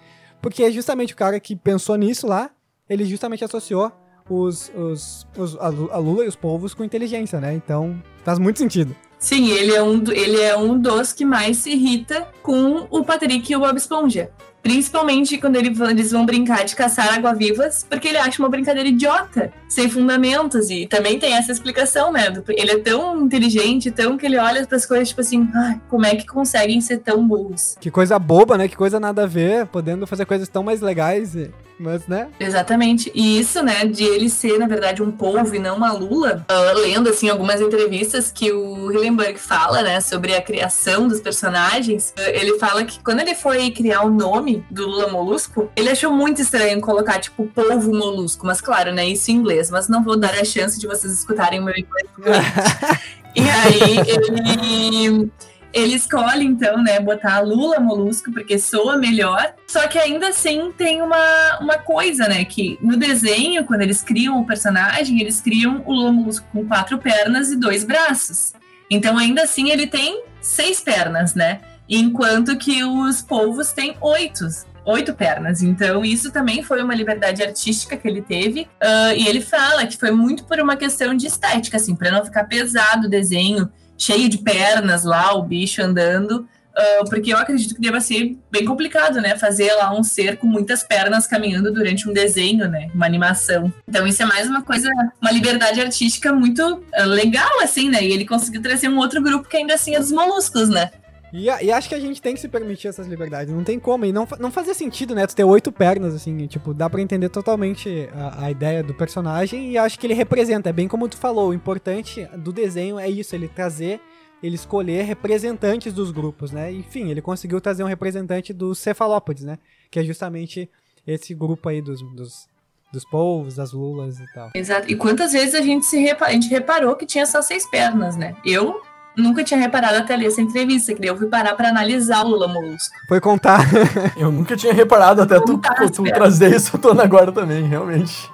[0.44, 2.50] Porque é justamente o cara que pensou nisso lá,
[2.88, 3.90] ele justamente associou
[4.28, 7.54] os, os, os- a Lu- a Lula e os povos com inteligência, né?
[7.54, 8.94] Então faz muito sentido.
[9.18, 13.50] Sim, ele é, um, ele é um dos que mais se irrita com o Patrick
[13.50, 14.30] e o Bob Esponja.
[14.64, 19.52] Principalmente quando ele- eles vão brincar de caçar água-vivas, porque ele acha uma brincadeira idiota,
[19.68, 20.70] sem fundamentos.
[20.70, 22.32] E também tem essa explicação, né?
[22.48, 26.06] Ele é tão inteligente, tão que ele olha para as coisas tipo assim, "Ai, como
[26.06, 27.76] é que conseguem ser tão burros?
[27.78, 28.66] Que coisa boba, né?
[28.66, 32.28] Que coisa nada a ver, podendo fazer coisas tão mais legais, e- mas, né?
[32.38, 33.10] Exatamente.
[33.14, 36.72] E isso, né, de ele ser, na verdade, um polvo e não uma lula, ah,
[36.76, 42.30] lendo, assim, algumas entrevistas que o Hillenburg fala, né, sobre a criação dos personagens, ah,
[42.30, 46.40] ele fala que quando ele foi criar o nome do Lula Molusco, ele achou muito
[46.40, 50.34] estranho colocar, tipo, polvo molusco, mas claro, né, isso em inglês, mas não vou dar
[50.34, 52.08] a chance de vocês escutarem o meu inglês.
[53.36, 55.30] E aí, ele...
[55.74, 59.54] Ele escolhe, então, né, botar Lula Molusco, porque soa melhor.
[59.66, 64.40] Só que ainda assim tem uma, uma coisa, né, que no desenho, quando eles criam
[64.40, 68.52] o personagem, eles criam o Lula Molusco com quatro pernas e dois braços.
[68.88, 71.60] Então, ainda assim, ele tem seis pernas, né?
[71.88, 74.46] Enquanto que os polvos têm oito.
[74.86, 75.62] oito pernas.
[75.62, 78.68] Então, isso também foi uma liberdade artística que ele teve.
[78.80, 82.24] Ah, e ele fala que foi muito por uma questão de estética, assim, para não
[82.24, 86.48] ficar pesado o desenho, cheio de pernas lá, o bicho andando.
[86.76, 89.36] ah, porque eu acredito que deva ser bem complicado, né?
[89.36, 92.90] Fazer lá um ser com muitas pernas caminhando durante um desenho, né?
[92.94, 93.72] Uma animação.
[93.88, 98.02] Então, isso é mais uma coisa, uma liberdade artística muito ah, legal, assim, né?
[98.02, 100.90] E ele conseguiu trazer um outro grupo que ainda assim é dos moluscos, né?
[101.36, 103.52] E, e acho que a gente tem que se permitir essas liberdades.
[103.52, 104.04] Não tem como.
[104.04, 105.26] E não, não fazia sentido, né?
[105.26, 106.46] Tu ter oito pernas, assim.
[106.46, 109.72] Tipo, dá pra entender totalmente a, a ideia do personagem.
[109.72, 110.68] E acho que ele representa.
[110.68, 111.48] É bem como tu falou.
[111.48, 113.34] O importante do desenho é isso.
[113.34, 114.00] Ele trazer,
[114.40, 116.70] ele escolher representantes dos grupos, né?
[116.70, 119.58] Enfim, ele conseguiu trazer um representante dos cefalópodes, né?
[119.90, 120.70] Que é justamente
[121.04, 122.46] esse grupo aí dos, dos,
[122.92, 124.50] dos povos, das lulas e tal.
[124.54, 124.88] Exato.
[124.88, 128.16] E quantas vezes a gente se repa- a gente reparou que tinha só seis pernas,
[128.16, 128.36] né?
[128.46, 128.80] Eu
[129.16, 132.48] nunca tinha reparado até ler essa entrevista, que eu fui parar pra analisar o Lula
[132.48, 132.94] Molusco.
[133.08, 133.60] Foi contar.
[134.16, 136.12] Eu nunca tinha reparado, até tu, Fantástico, tu é.
[136.12, 138.30] trazer isso, eu tô agora também, realmente.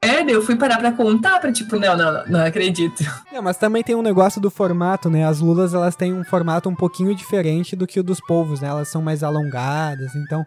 [0.00, 3.02] É, eu fui parar pra contar, pra tipo, não, não, não, não acredito.
[3.32, 5.26] É, mas também tem um negócio do formato, né?
[5.26, 8.68] As lulas, elas têm um formato um pouquinho diferente do que o dos povos, né?
[8.68, 10.46] Elas são mais alongadas, então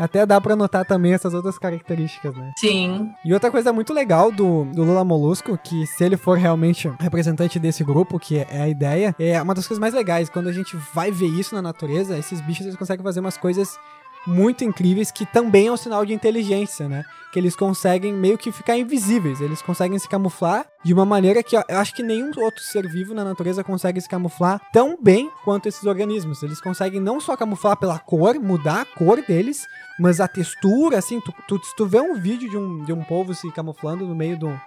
[0.00, 2.52] até dá pra notar também essas outras características, né?
[2.56, 3.12] Sim.
[3.22, 7.58] E outra coisa muito legal do, do Lula Molusco, que se ele for realmente representante
[7.58, 10.30] desse grupo, que é a ideia, é uma das coisas mais legais.
[10.30, 13.78] Quando a gente vai ver isso na natureza, esses bichos eles conseguem fazer umas coisas
[14.26, 17.04] muito incríveis que também é um sinal de inteligência, né?
[17.32, 21.56] Que eles conseguem meio que ficar invisíveis, eles conseguem se camuflar de uma maneira que
[21.56, 25.66] eu acho que nenhum outro ser vivo na natureza consegue se camuflar tão bem quanto
[25.66, 26.42] esses organismos.
[26.42, 29.66] Eles conseguem não só camuflar pela cor, mudar a cor deles,
[29.98, 33.02] mas a textura, assim, tu, tu, se tu vê um vídeo de um, de um
[33.04, 34.60] povo se camuflando no meio do,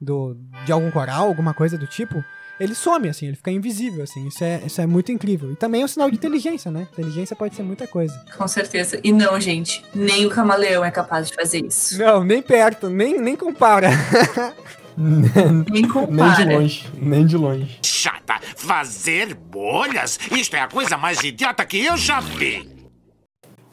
[0.00, 2.22] do, de algum coral, alguma coisa do tipo,
[2.62, 5.50] ele some, assim, ele fica invisível, assim, isso é, isso é muito incrível.
[5.52, 6.86] E também é um sinal de inteligência, né?
[6.92, 8.14] Inteligência pode ser muita coisa.
[8.36, 9.00] Com certeza.
[9.02, 11.98] E não, gente, nem o camaleão é capaz de fazer isso.
[11.98, 13.90] Não, nem perto, nem, nem compara.
[14.94, 16.44] Nem Nem compara.
[16.44, 17.78] de longe, nem de longe.
[17.82, 20.18] Chata, fazer bolhas?
[20.30, 22.68] Isto é a coisa mais idiota que eu já vi.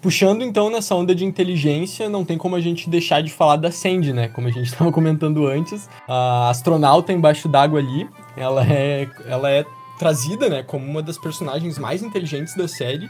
[0.01, 3.71] Puxando então nessa onda de inteligência, não tem como a gente deixar de falar da
[3.71, 4.29] Sandy, né?
[4.29, 8.07] Como a gente estava comentando antes, a astronauta embaixo d'água ali,
[8.37, 9.65] ela é, ela é
[9.99, 13.09] trazida, né, como uma das personagens mais inteligentes da série.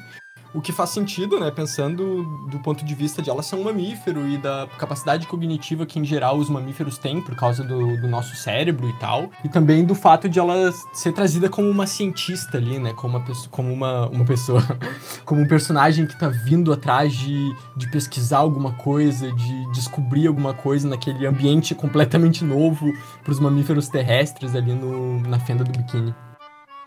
[0.54, 4.28] O que faz sentido, né, pensando do ponto de vista de ela ser um mamífero
[4.28, 8.36] e da capacidade cognitiva que, em geral, os mamíferos têm por causa do, do nosso
[8.36, 9.30] cérebro e tal.
[9.44, 13.26] E também do fato de ela ser trazida como uma cientista ali, né, como uma,
[13.52, 14.64] como uma, uma pessoa,
[15.24, 20.54] como um personagem que tá vindo atrás de, de pesquisar alguma coisa, de descobrir alguma
[20.54, 22.92] coisa naquele ambiente completamente novo
[23.24, 26.14] pros mamíferos terrestres ali no, na fenda do biquíni.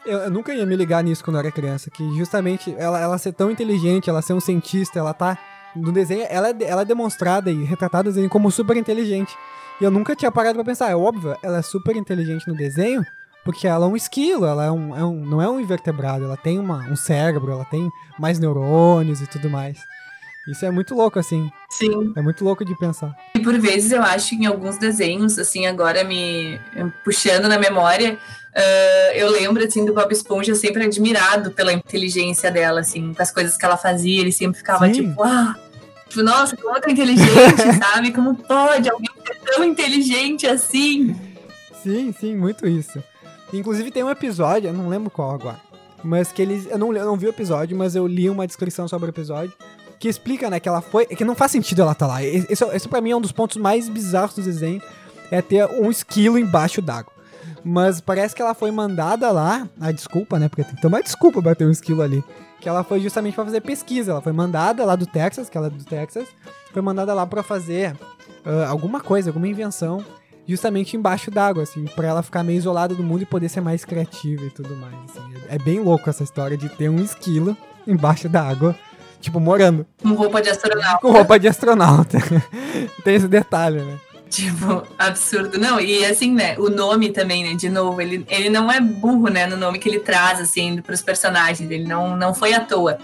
[0.04, 3.18] Eu, eu nunca ia me ligar nisso quando eu era criança, que justamente ela, ela
[3.18, 5.38] ser tão inteligente, ela ser um cientista, ela tá.
[5.74, 9.34] No desenho, ela é, ela é demonstrada e retratada no desenho como super inteligente.
[9.80, 13.04] E eu nunca tinha parado pra pensar, é óbvio, ela é super inteligente no desenho,
[13.44, 16.36] porque ela é um esquilo, ela é um, é um- não é um invertebrado, ela
[16.36, 17.88] tem uma, um cérebro, ela tem
[18.18, 19.78] mais neurônios e tudo mais.
[20.48, 21.48] Isso é muito louco, assim.
[21.70, 22.12] Sim.
[22.16, 23.16] É muito louco de pensar.
[23.34, 26.60] E por vezes eu acho que em alguns desenhos, assim, agora me
[27.04, 28.18] puxando na memória,
[28.54, 33.30] ah, eu lembro, assim, do Bob Esponja sempre admirado pela inteligência dela, assim, com as
[33.30, 34.92] coisas que ela fazia, ele sempre ficava Sim.
[34.92, 35.56] tipo, ah,
[36.08, 38.12] tipo, nossa, como outra inteligente, sabe?
[38.12, 41.16] Como pode alguém ser tão inteligente assim?
[41.82, 43.02] Sim, sim, muito isso.
[43.52, 45.60] Inclusive tem um episódio, eu não lembro qual agora,
[46.02, 46.66] mas que eles.
[46.66, 49.52] Eu não, eu não vi o episódio, mas eu li uma descrição sobre o episódio
[49.98, 51.04] que explica, né, que ela foi.
[51.06, 52.22] Que não faz sentido ela estar lá.
[52.22, 54.80] Esse, esse pra mim é um dos pontos mais bizarros do desenho:
[55.30, 57.12] é ter um esquilo embaixo d'água.
[57.64, 59.68] Mas parece que ela foi mandada lá.
[59.80, 60.48] Ah, desculpa, né?
[60.48, 62.22] Porque tem que tomar desculpa pra ter um esquilo ali.
[62.60, 64.12] Que ela foi justamente pra fazer pesquisa.
[64.12, 66.28] Ela foi mandada lá do Texas, que ela é do Texas.
[66.72, 67.96] Foi mandada lá pra fazer
[68.44, 70.04] ah, alguma coisa, alguma invenção
[70.46, 73.84] justamente embaixo d'água, assim, pra ela ficar meio isolada do mundo e poder ser mais
[73.84, 74.94] criativa e tudo mais.
[75.04, 75.34] assim.
[75.48, 78.74] É é bem louco essa história de ter um esquilo embaixo d'água,
[79.20, 80.98] tipo, morando, Com roupa de astronauta.
[81.00, 82.18] com roupa de astronauta.
[83.04, 83.98] Tem esse detalhe, né?
[84.32, 85.58] Tipo, absurdo.
[85.58, 89.28] Não, e assim, né, o nome também, né, de novo, ele, ele não é burro,
[89.28, 92.98] né, no nome que ele traz, assim, pros personagens, ele não, não foi à toa.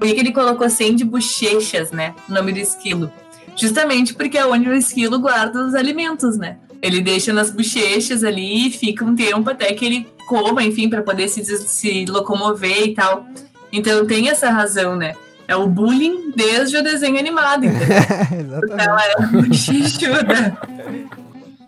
[0.00, 3.12] Por que ele colocou Sandy Bochechas, né, o nome do esquilo?
[3.54, 6.56] Justamente porque é onde o esquilo guarda os alimentos, né?
[6.80, 11.02] Ele deixa nas bochechas ali e fica um tempo até que ele coma, enfim, para
[11.02, 13.24] poder se, se locomover e tal.
[13.70, 15.14] Então tem essa razão, né?
[15.52, 17.86] É o bullying desde o desenho animado, entendeu?
[18.40, 18.88] Exatamente.
[18.88, 20.58] Ela é bochechuda.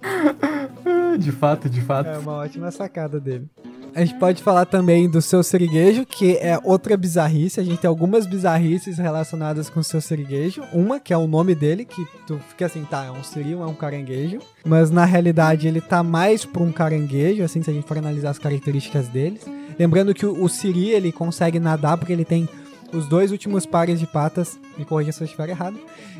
[0.02, 2.08] Ah, De fato, de fato.
[2.08, 3.46] É uma ótima sacada dele.
[3.94, 7.60] A gente pode falar também do seu siriguejo, que é outra bizarrice.
[7.60, 10.62] A gente tem algumas bizarrices relacionadas com o seu siriguejo.
[10.72, 13.56] Uma, que é o nome dele, que tu fica assim, tá, é um siri, é
[13.56, 14.38] um caranguejo.
[14.64, 18.30] Mas na realidade ele tá mais pra um caranguejo, assim, se a gente for analisar
[18.30, 19.42] as características deles.
[19.78, 22.48] Lembrando que o, o siri, ele consegue nadar porque ele tem
[22.94, 25.78] os dois últimos pares de patas, me corrija se eu estiver errado,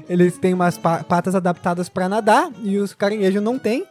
[0.08, 3.84] eles têm umas pa- patas adaptadas pra nadar e os caranguejos não têm.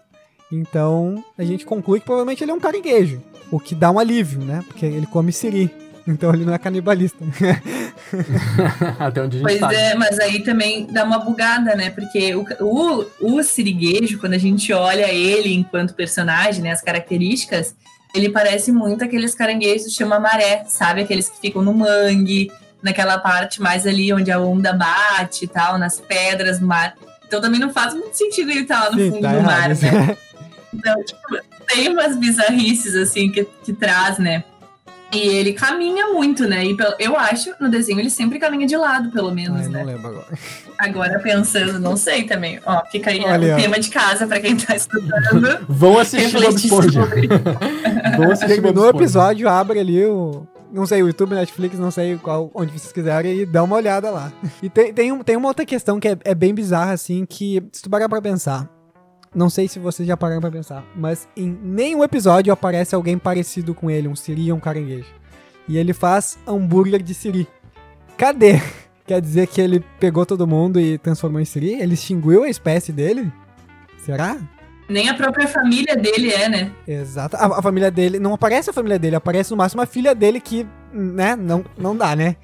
[0.51, 4.39] Então a gente conclui que provavelmente ele é um caranguejo, o que dá um alívio,
[4.41, 4.63] né?
[4.67, 5.71] Porque ele come siri,
[6.07, 7.17] então ele não é canibalista.
[8.99, 9.75] Até onde a gente Pois sabe.
[9.75, 11.89] é, mas aí também dá uma bugada, né?
[11.89, 17.75] Porque o, o, o siriguejo, quando a gente olha ele enquanto personagem, né, as características,
[18.13, 21.01] ele parece muito aqueles caranguejos que chama maré, sabe?
[21.01, 22.51] Aqueles que ficam no mangue,
[22.83, 26.93] naquela parte mais ali onde a onda bate e tal, nas pedras do mar.
[27.25, 29.71] Então também não faz muito sentido ele estar lá no Sim, fundo tá do mar,
[29.71, 29.81] errado.
[29.81, 30.17] né?
[30.75, 31.19] Então, tipo,
[31.67, 34.43] tem umas bizarrices, assim, que, que traz, né?
[35.13, 36.65] E ele caminha muito, né?
[36.65, 39.79] E eu acho, no desenho, ele sempre caminha de lado, pelo menos, Ai, né?
[39.79, 40.27] não lembro agora.
[40.79, 42.59] Agora pensando, não sei também.
[42.65, 43.61] Ó, fica aí Olha, o ó.
[43.61, 45.59] tema de casa pra quem tá escutando.
[45.69, 47.01] Vão assistir Bob refletir Esponja.
[48.17, 50.47] Vão assistir Terminou o episódio, abre ali o.
[50.73, 54.33] Não sei, YouTube, Netflix, não sei qual, onde vocês quiserem e dá uma olhada lá.
[54.61, 57.61] E tem, tem, um- tem uma outra questão que é, é bem bizarra, assim, que
[57.71, 58.67] se tu parar pra pensar,
[59.35, 63.75] não sei se vocês já pararam pra pensar, mas em nenhum episódio aparece alguém parecido
[63.75, 65.13] com ele, um siri ou um caranguejo.
[65.67, 67.47] E ele faz hambúrguer de siri.
[68.17, 68.59] Cadê?
[69.05, 71.73] Quer dizer que ele pegou todo mundo e transformou em siri?
[71.79, 73.31] Ele extinguiu a espécie dele?
[73.97, 74.37] Será?
[74.89, 76.71] Nem a própria família dele é, né?
[76.87, 77.35] Exato.
[77.37, 78.19] A, a família dele.
[78.19, 81.95] Não aparece a família dele, aparece no máximo a filha dele que, né, não, não
[81.95, 82.35] dá, né?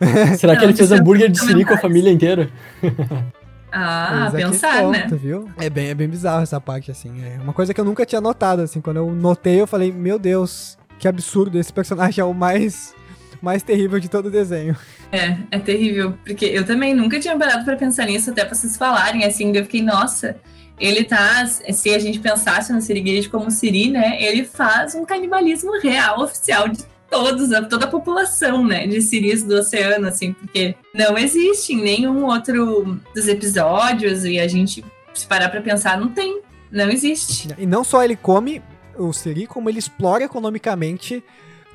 [0.38, 2.50] Será que Não, ele fez é hambúrguer de siri com a família inteira?
[3.74, 5.08] Ah, a pensar, né?
[5.10, 5.48] Viu?
[5.56, 7.10] É bem, é bem bizarro essa parte, assim.
[7.24, 8.82] É uma coisa que eu nunca tinha notado, assim.
[8.82, 11.58] Quando eu notei, eu falei, meu Deus, que absurdo.
[11.58, 12.94] Esse personagem é o mais,
[13.40, 14.76] mais terrível de todo o desenho.
[15.14, 16.14] É, é terrível.
[16.24, 19.62] Porque eu também nunca tinha parado pra pensar nisso, até pra vocês falarem, assim, eu
[19.64, 20.36] fiquei, nossa,
[20.82, 25.78] ele tá, se a gente pensasse no Siriguejo como Siri, né, ele faz um canibalismo
[25.78, 31.16] real, oficial, de todos, toda a população, né, de Siris do oceano, assim, porque não
[31.16, 36.40] existe em nenhum outro dos episódios, e a gente, se parar pra pensar, não tem,
[36.68, 37.48] não existe.
[37.56, 38.60] E não só ele come
[38.98, 41.22] o Siri, como ele explora economicamente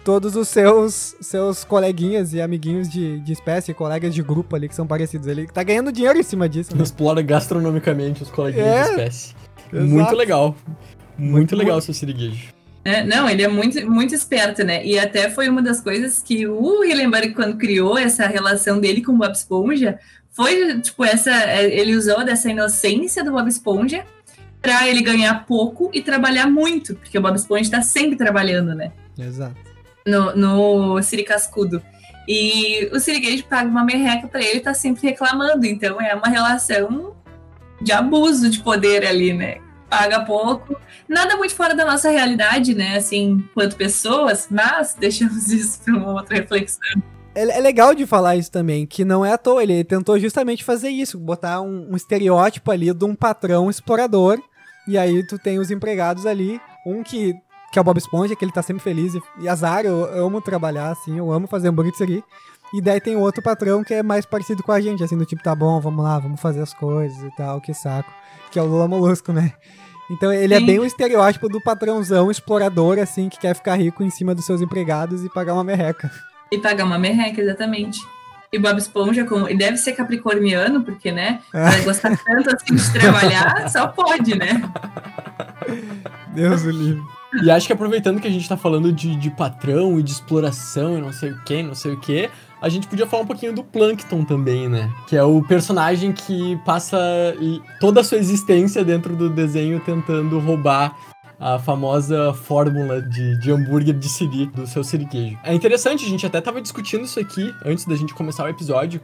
[0.07, 4.73] todos os seus, seus coleguinhas e amiguinhos de, de espécie, colegas de grupo ali que
[4.73, 5.27] são parecidos.
[5.27, 6.81] Ele tá ganhando dinheiro em cima disso, né?
[6.81, 8.83] Explora gastronomicamente os coleguinhas É.
[8.83, 9.35] da espécie.
[9.73, 9.85] Exato.
[9.91, 10.55] Muito legal.
[11.17, 12.53] Muito, Muito legal seu siriguejo.
[12.85, 14.81] É, não, ele é muito, muito esperto, né?
[14.85, 19.11] E até foi uma das coisas que o Hillenburg, quando criou essa relação dele com
[19.11, 19.99] o Bob Esponja,
[20.31, 21.31] foi, tipo, essa.
[21.31, 24.05] é, Ele usou dessa inocência do Bob Esponja
[24.61, 28.93] pra ele ganhar pouco e trabalhar muito, porque o Bob Esponja tá sempre trabalhando, né?
[29.19, 29.67] Exato.
[30.07, 31.81] No, no Siri Cascudo.
[32.27, 35.65] E o Siriguejo paga uma merreca pra ele e tá sempre reclamando.
[35.65, 37.15] Então é uma relação
[37.81, 39.57] de abuso de poder ali, né?
[39.89, 40.75] Paga pouco.
[41.07, 42.97] Nada muito fora da nossa realidade, né?
[42.97, 47.01] Assim, quanto pessoas, mas deixamos isso para uma outra reflexão.
[47.33, 50.63] É, é legal de falar isso também, que não é à toa, ele tentou justamente
[50.63, 54.41] fazer isso, botar um, um estereótipo ali de um patrão explorador,
[54.87, 57.35] e aí tu tem os empregados ali, um que,
[57.77, 60.41] que é o Bob Esponja, que ele tá sempre feliz, e, e azar, eu, amo
[60.41, 62.23] trabalhar assim, eu amo fazer hambúrguer siri,
[62.73, 65.43] e daí tem outro patrão que é mais parecido com a gente, assim, do tipo,
[65.43, 68.11] tá bom, vamos lá, vamos fazer as coisas e tal, que saco,
[68.49, 69.53] que é o Lula Molusco, né?
[70.09, 70.65] Então ele é Sim.
[70.65, 74.59] bem o estereótipo do patrãozão explorador, assim, que quer ficar rico em cima dos seus
[74.59, 76.09] empregados e pagar uma merreca.
[76.51, 77.99] E pagar uma merreca, exatamente.
[78.51, 81.41] E Bob Esponja, como, ele deve ser capricorniano, porque, né?
[81.53, 84.63] Vai gostar tanto assim de trabalhar, só pode, né?
[86.33, 87.16] Deus o livre.
[87.43, 90.97] E acho que aproveitando que a gente tá falando de, de patrão e de exploração
[90.97, 92.30] e não sei o que, não sei o que,
[92.62, 94.91] a gente podia falar um pouquinho do Plankton também, né?
[95.08, 96.97] Que é o personagem que passa
[97.80, 100.95] toda a sua existência dentro do desenho tentando roubar
[101.39, 105.38] a famosa fórmula de, de hambúrguer de siri, do seu siriguejo.
[105.43, 109.00] É interessante, a gente até tava discutindo isso aqui antes da gente começar o episódio,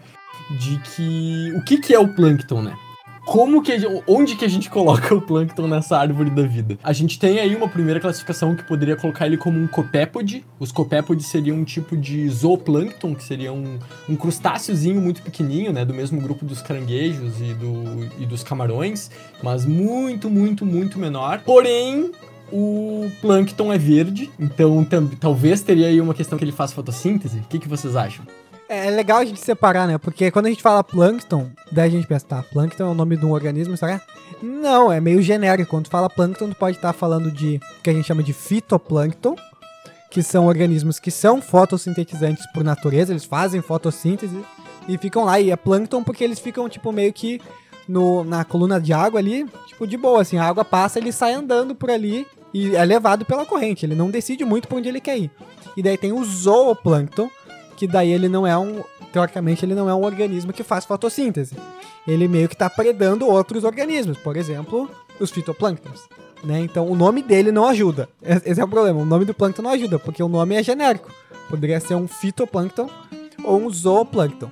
[0.60, 2.76] de que o que, que é o Plankton, né?
[3.26, 6.78] Como que gente- onde que a gente coloca o plâncton nessa árvore da vida?
[6.84, 10.46] A gente tem aí uma primeira classificação que poderia colocar ele como um copépode.
[10.60, 13.80] Os copépodes seriam um tipo de zooplâncton, que seria um,
[14.10, 19.10] um crustáceozinho muito pequenininho, né, do mesmo grupo dos caranguejos e, do, e dos camarões,
[19.42, 21.40] mas muito, muito, muito menor.
[21.46, 22.12] Porém,
[22.52, 24.86] o plâncton é verde, então
[25.20, 27.40] talvez teria aí uma questão que ele faz fotossíntese.
[27.40, 28.26] O que, que vocês acham?
[28.74, 29.98] É legal a gente separar, né?
[29.98, 33.16] Porque quando a gente fala plâncton, daí a gente pensa, tá, plâncton é o nome
[33.16, 34.02] de um organismo, será?
[34.42, 35.70] Não, é meio genérico.
[35.70, 38.34] Quando tu fala plâncton, tu pode estar falando de o que a gente chama de
[38.34, 39.36] fitoplâncton,
[40.10, 44.44] que são organismos que são fotossintetizantes por natureza, eles fazem fotossíntese
[44.88, 45.40] e ficam lá.
[45.40, 47.42] E é plâncton porque eles ficam, tipo, meio que
[47.88, 51.34] no, na coluna de água ali, tipo, de boa, assim, a água passa, ele sai
[51.34, 55.02] andando por ali e é levado pela corrente, ele não decide muito pra onde ele
[55.02, 55.32] quer ir.
[55.76, 57.30] E daí tem o zooplâncton,
[57.76, 61.56] que daí ele não é um, teoricamente, ele não é um organismo que faz fotossíntese.
[62.08, 66.02] Ele meio que tá predando outros organismos, por exemplo, os fitoplânctons.
[66.44, 66.60] Né?
[66.60, 68.10] Então o nome dele não ajuda.
[68.22, 69.00] Esse é o problema.
[69.00, 71.10] O nome do plâncton não ajuda, porque o nome é genérico.
[71.50, 72.90] Poderia ser um fitoplâncton
[73.44, 74.50] ou um zooplâncton.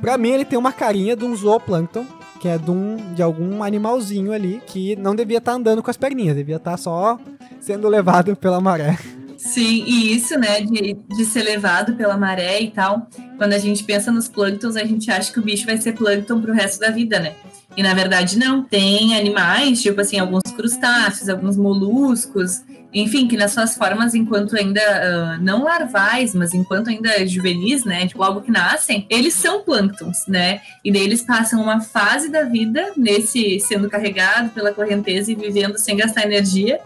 [0.00, 2.06] Pra mim, ele tem uma carinha de um zooplâncton,
[2.40, 5.96] que é de, um, de algum animalzinho ali que não devia estar andando com as
[5.96, 7.18] perninhas, devia estar só
[7.60, 8.98] sendo levado pela maré.
[9.44, 13.84] Sim, e isso, né, de, de ser levado pela maré e tal, quando a gente
[13.84, 16.90] pensa nos plânctons, a gente acha que o bicho vai ser plâncton pro resto da
[16.90, 17.34] vida, né?
[17.76, 18.62] E na verdade não.
[18.64, 24.80] Tem animais, tipo assim, alguns crustáceos, alguns moluscos, enfim, que nas suas formas, enquanto ainda
[24.80, 30.26] uh, não larvais, mas enquanto ainda juvenis, né, tipo logo que nascem, eles são plânctons,
[30.26, 30.62] né?
[30.82, 35.76] E daí eles passam uma fase da vida nesse sendo carregado pela correnteza e vivendo
[35.76, 36.80] sem gastar energia,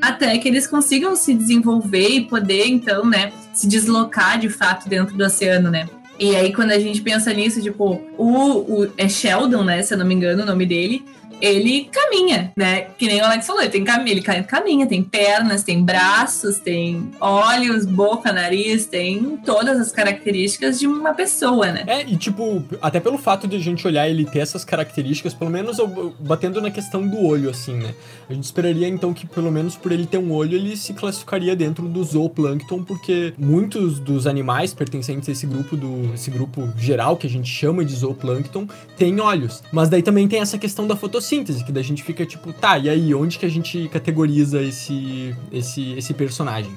[0.00, 5.16] até que eles consigam se desenvolver e poder então, né, se deslocar de fato dentro
[5.16, 5.88] do oceano, né?
[6.18, 9.82] E aí, quando a gente pensa nisso, tipo, o, o é Sheldon, né?
[9.82, 11.04] Se eu não me engano, o nome dele
[11.40, 12.86] ele caminha, né?
[12.98, 17.10] Que nem o Alex falou, ele tem caminho, ele caminha, tem pernas, tem braços, tem
[17.20, 21.84] olhos, boca, nariz, tem todas as características de uma pessoa, né?
[21.86, 25.50] É, e tipo, até pelo fato de a gente olhar ele ter essas características, pelo
[25.50, 25.76] menos
[26.20, 27.94] batendo na questão do olho, assim, né?
[28.28, 31.54] A gente esperaria então que, pelo menos por ele ter um olho, ele se classificaria
[31.54, 37.16] dentro do zooplâncton, porque muitos dos animais pertencentes a esse grupo, do, esse grupo geral
[37.16, 39.62] que a gente chama de zooplâncton, têm olhos.
[39.72, 42.52] Mas daí também tem essa questão da fotossíntese síntese, que daí a gente fica tipo,
[42.52, 46.72] tá, e aí, onde que a gente categoriza esse, esse, esse personagem?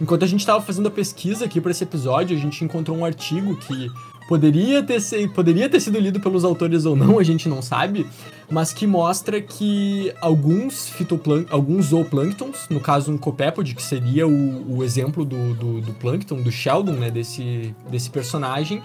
[0.00, 3.04] Enquanto a gente estava fazendo a pesquisa aqui para esse episódio, a gente encontrou um
[3.04, 3.90] artigo que
[4.32, 8.06] poderia ter, se, poderia ter sido lido pelos autores ou não, a gente não sabe,
[8.50, 14.78] mas que mostra que alguns fitoplan alguns zooplânctons, no caso um copépode, que seria o,
[14.78, 18.82] o exemplo do, do, do plâncton, do Sheldon, né, desse, desse personagem,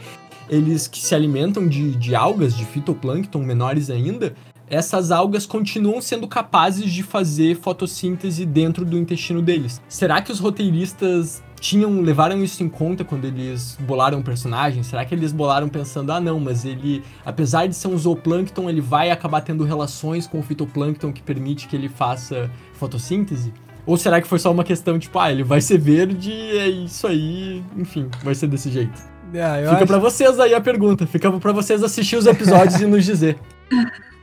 [0.49, 4.35] eles que se alimentam de, de algas, de fitoplâncton menores ainda,
[4.69, 9.81] essas algas continuam sendo capazes de fazer fotossíntese dentro do intestino deles.
[9.87, 14.83] Será que os roteiristas tinham levaram isso em conta quando eles bolaram o personagem?
[14.83, 18.81] Será que eles bolaram pensando, ah não, mas ele, apesar de ser um zooplâncton, ele
[18.81, 23.53] vai acabar tendo relações com o fitoplâncton que permite que ele faça fotossíntese?
[23.85, 27.07] Ou será que foi só uma questão tipo, ah, ele vai ser verde, é isso
[27.07, 29.01] aí, enfim, vai ser desse jeito?
[29.33, 29.87] Ah, Fica acho...
[29.87, 33.37] para vocês aí a pergunta, fica para vocês assistir os episódios e nos dizer.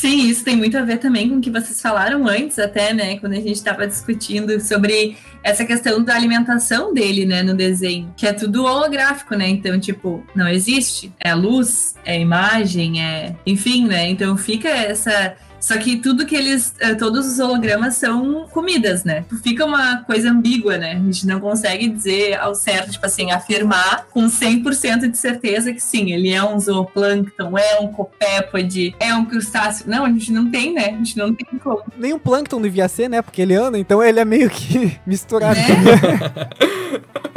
[0.00, 3.18] Sim, isso tem muito a ver também com o que vocês falaram antes, até, né,
[3.18, 8.26] quando a gente estava discutindo sobre essa questão da alimentação dele, né, no desenho, que
[8.26, 9.46] é tudo holográfico, né?
[9.46, 14.08] Então, tipo, não existe, é luz, é imagem, é, enfim, né?
[14.08, 16.74] Então fica essa só que tudo que eles.
[16.80, 19.24] Eh, todos os hologramas são comidas, né?
[19.42, 20.92] Fica uma coisa ambígua, né?
[20.92, 25.80] A gente não consegue dizer ao certo, tipo assim, afirmar com 100% de certeza que
[25.80, 29.88] sim, ele é um zooplâncton, é um copépode, é um crustáceo.
[29.88, 30.86] Não, a gente não tem, né?
[30.86, 31.82] A gente não tem como.
[31.96, 33.20] Nem um plâncton devia ser, né?
[33.22, 35.58] Porque ele anda, então ele é meio que misturado.
[35.58, 37.20] Né?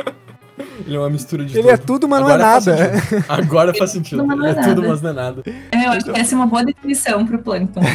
[0.85, 1.83] Ele é uma mistura de Ele é tudo.
[1.83, 2.91] é tudo, mas não é nada.
[3.29, 4.23] Agora faz sentido.
[4.23, 5.43] Ele é tudo, mas não é nada.
[5.71, 7.81] É, eu acho que essa é uma boa definição pro plâncton.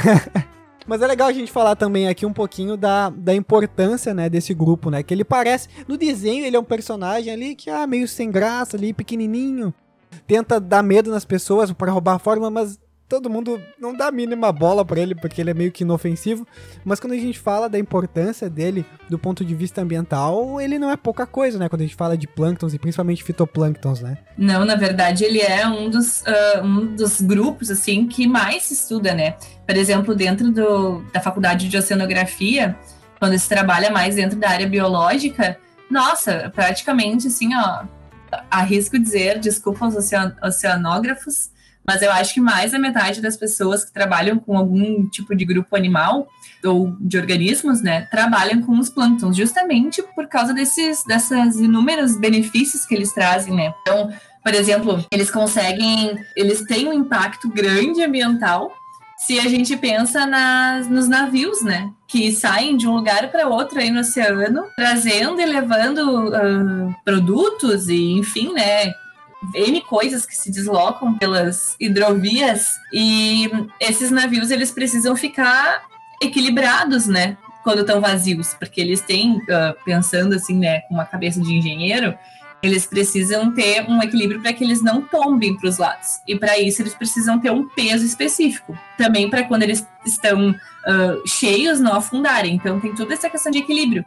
[0.86, 4.54] Mas é legal a gente falar também aqui um pouquinho da, da importância, né, desse
[4.54, 5.02] grupo, né?
[5.02, 5.68] Que ele parece...
[5.86, 9.74] No desenho, ele é um personagem ali que, ah, meio sem graça ali, pequenininho.
[10.26, 12.78] Tenta dar medo nas pessoas para roubar a forma, mas
[13.08, 16.46] todo mundo não dá a mínima bola para ele porque ele é meio que inofensivo,
[16.84, 20.90] mas quando a gente fala da importância dele do ponto de vista ambiental, ele não
[20.90, 21.68] é pouca coisa, né?
[21.68, 24.18] Quando a gente fala de plânctons e principalmente fitoplânctons, né?
[24.36, 28.74] Não, na verdade ele é um dos, uh, um dos grupos assim que mais se
[28.74, 29.36] estuda, né?
[29.66, 32.76] Por exemplo, dentro do, da faculdade de oceanografia,
[33.18, 35.58] quando se trabalha mais dentro da área biológica,
[35.90, 37.84] nossa, praticamente assim, ó,
[38.50, 41.50] arrisco dizer, desculpa aos ocean oceanógrafos,
[41.88, 45.42] mas eu acho que mais da metade das pessoas que trabalham com algum tipo de
[45.46, 46.28] grupo animal
[46.62, 52.84] ou de organismos, né, trabalham com os plânctons, justamente por causa desses, dessas inúmeros benefícios
[52.84, 53.72] que eles trazem, né.
[53.80, 54.12] Então,
[54.44, 58.70] por exemplo, eles conseguem, eles têm um impacto grande ambiental
[59.16, 61.90] se a gente pensa nas, nos navios, né?
[62.06, 67.88] Que saem de um lugar para outro aí no oceano, trazendo e levando uh, produtos
[67.88, 68.92] e, enfim, né?
[69.54, 75.82] N coisas que se deslocam pelas hidrovias e esses navios eles precisam ficar
[76.20, 77.36] equilibrados, né?
[77.68, 82.16] quando estão vazios, porque eles têm, ah, pensando assim, né, com uma cabeça de engenheiro,
[82.62, 86.18] eles precisam ter um equilíbrio para que eles não tombem para os lados.
[86.26, 88.76] E para isso eles precisam ter um peso específico.
[88.96, 90.54] Também para quando eles estão
[90.86, 92.54] ah, cheios não afundarem.
[92.54, 94.04] Então tem toda essa questão de equilíbrio.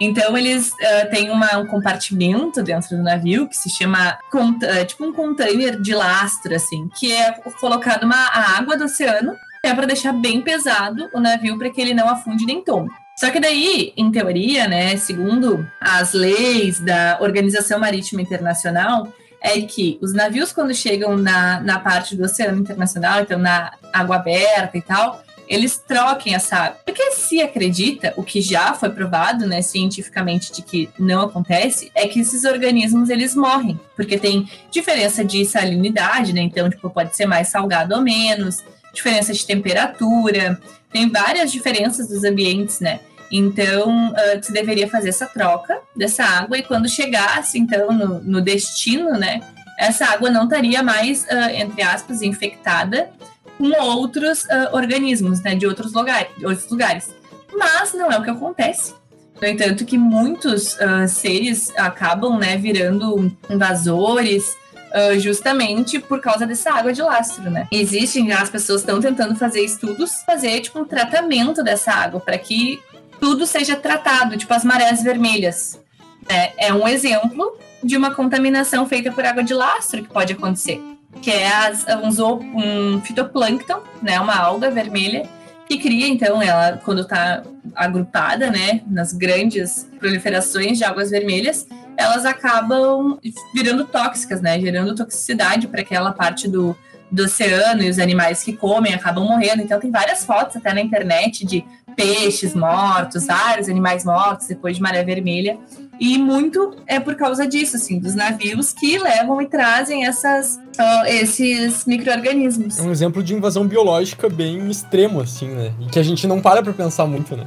[0.00, 5.04] Então eles ah, têm uma- um compartimento dentro do navio que se chama ah, tipo
[5.04, 9.86] um container de lastro, assim, que é colocado uma a água do oceano é para
[9.86, 12.90] deixar bem pesado o navio para que ele não afunde nem tombe.
[13.18, 19.08] Só que daí, em teoria, né, segundo as leis da Organização Marítima Internacional,
[19.42, 24.16] é que os navios, quando chegam na, na parte do Oceano Internacional, então na água
[24.16, 26.80] aberta e tal, eles troquem essa água.
[26.84, 32.06] Porque se acredita, o que já foi provado, né, cientificamente, de que não acontece, é
[32.06, 33.80] que esses organismos, eles morrem.
[33.96, 39.32] Porque tem diferença de salinidade, né, então, tipo, pode ser mais salgado ou menos, diferença
[39.32, 40.60] de temperatura,
[40.92, 43.00] tem várias diferenças dos ambientes, né?
[43.30, 48.40] Então, ah, você deveria fazer essa troca dessa água e quando chegasse, então, no, no
[48.40, 49.40] destino, né?
[49.78, 53.10] Essa água não estaria mais, ah, entre aspas, infectada
[53.58, 55.54] com outros ah, organismos, né?
[55.54, 57.10] De outros lugares, outros lugares.
[57.52, 58.94] Mas não é o que acontece.
[59.40, 64.56] No entanto, que muitos ah, seres acabam, né, virando invasores,
[64.88, 67.68] Uh, justamente por causa dessa água de lastro, né?
[67.70, 72.38] Existem já as pessoas estão tentando fazer estudos, fazer tipo um tratamento dessa água para
[72.38, 72.80] que
[73.20, 75.78] tudo seja tratado, tipo as marés vermelhas.
[76.26, 76.52] né?
[76.56, 80.80] É um exemplo de uma contaminação feita por água de lastro que pode acontecer,
[81.20, 81.86] que é as,
[82.20, 84.20] um, um fitoplâncton, né?
[84.20, 85.28] Uma alga vermelha
[85.68, 87.42] que cria, então, ela quando está
[87.74, 88.80] agrupada, né?
[88.86, 93.18] Nas grandes proliferações de águas vermelhas, elas acabam
[93.52, 94.58] virando tóxicas, né?
[94.58, 96.74] Gerando toxicidade para aquela parte do,
[97.10, 99.62] do oceano e os animais que comem acabam morrendo.
[99.62, 104.82] Então tem várias fotos até na internet de peixes mortos, vários animais mortos depois de
[104.82, 105.58] maré vermelha.
[106.00, 111.04] E muito é por causa disso, assim, dos navios que levam e trazem essas, ah,
[111.08, 112.78] esses micro-organismos.
[112.78, 115.72] É um exemplo de invasão biológica bem extremo, assim, né?
[115.80, 117.46] E que a gente não para pra pensar muito, né?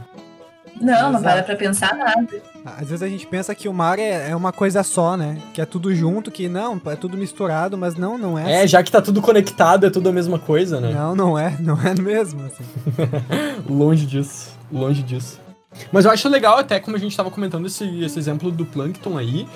[0.82, 1.24] Não, não Exato.
[1.24, 2.28] para pra pensar nada.
[2.66, 5.38] Às vezes a gente pensa que o mar é, é uma coisa só, né?
[5.54, 8.52] Que é tudo junto, que não, é tudo misturado, mas não, não é.
[8.52, 8.68] É, assim.
[8.68, 10.91] já que tá tudo conectado, é tudo a mesma coisa, né?
[10.91, 12.64] Não, não é, não é mesmo, assim.
[13.70, 15.39] Longe disso, longe disso.
[15.91, 19.17] Mas eu acho legal até, como a gente tava comentando esse, esse exemplo do Plankton
[19.17, 19.47] aí,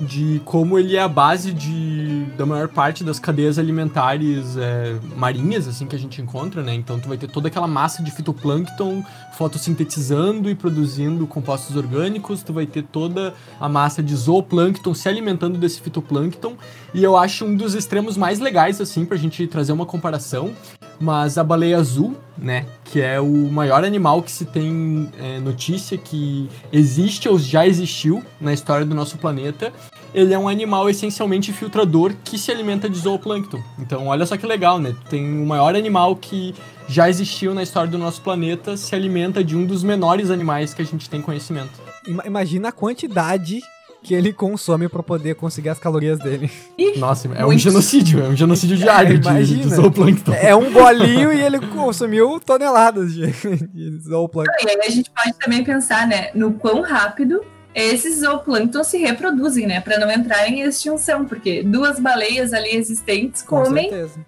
[0.00, 5.68] de como ele é a base de, da maior parte das cadeias alimentares é, marinhas,
[5.68, 6.74] assim, que a gente encontra, né?
[6.74, 9.04] Então tu vai ter toda aquela massa de fitoplâncton
[9.34, 15.58] fotossintetizando e produzindo compostos orgânicos, tu vai ter toda a massa de zooplâncton se alimentando
[15.58, 16.56] desse fitoplâncton,
[16.92, 20.52] e eu acho um dos extremos mais legais, assim, pra gente trazer uma comparação,
[21.00, 25.98] mas a baleia azul, né, que é o maior animal que se tem é, notícia
[25.98, 29.72] que existe ou já existiu na história do nosso planeta,
[30.14, 33.60] ele é um animal essencialmente filtrador que se alimenta de zooplâncton.
[33.78, 34.94] Então, olha só que legal, né?
[35.10, 36.54] Tem o maior animal que
[36.88, 40.82] já existiu na história do nosso planeta se alimenta de um dos menores animais que
[40.82, 41.70] a gente tem conhecimento.
[42.06, 43.60] Ima- Imagina a quantidade
[44.02, 46.50] que ele consome pra poder conseguir as calorias dele.
[46.98, 47.60] Nossa, é um Muito.
[47.62, 49.62] genocídio, é um genocídio diário de, imagina.
[49.62, 50.34] de zooplâncton.
[50.34, 53.28] É um golinho e ele consumiu toneladas de,
[53.72, 54.52] de zooplâncton.
[54.62, 57.40] E aí a gente pode também pensar, né, no quão rápido
[57.74, 63.42] esses zooplâncton se reproduzem, né, para não entrar em extinção, porque duas baleias ali existentes
[63.42, 64.20] Com comem certeza.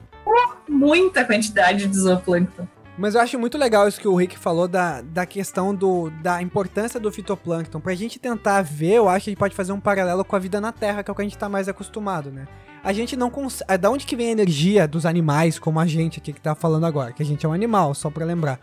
[0.68, 2.66] muita quantidade de zooplâncton.
[2.98, 6.40] Mas eu acho muito legal isso que o Rick falou da, da questão do, da
[6.40, 7.78] importância do fitoplâncton.
[7.78, 10.38] Pra gente tentar ver, eu acho que a gente pode fazer um paralelo com a
[10.38, 12.46] vida na Terra, que é o que a gente tá mais acostumado, né?
[12.82, 13.76] A gente não consegue.
[13.76, 16.86] Da onde que vem a energia dos animais, como a gente aqui que tá falando
[16.86, 17.12] agora?
[17.12, 18.60] Que a gente é um animal, só pra lembrar.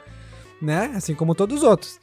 [0.59, 0.93] Né?
[0.95, 1.99] Assim como todos os outros.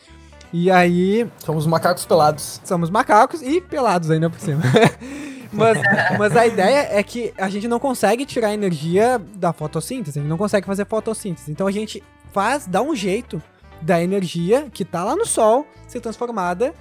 [0.53, 2.61] E aí, Somos macacos pelados.
[2.64, 4.62] somos macacos e pelados ainda por cima.
[5.53, 5.78] mas,
[6.18, 10.30] mas a ideia é que a gente não consegue tirar energia da fotossíntese, a gente
[10.30, 11.51] não consegue fazer fotossíntese.
[11.53, 13.42] Então a gente faz, dá um jeito
[13.80, 16.74] da energia que tá lá no sol ser transformada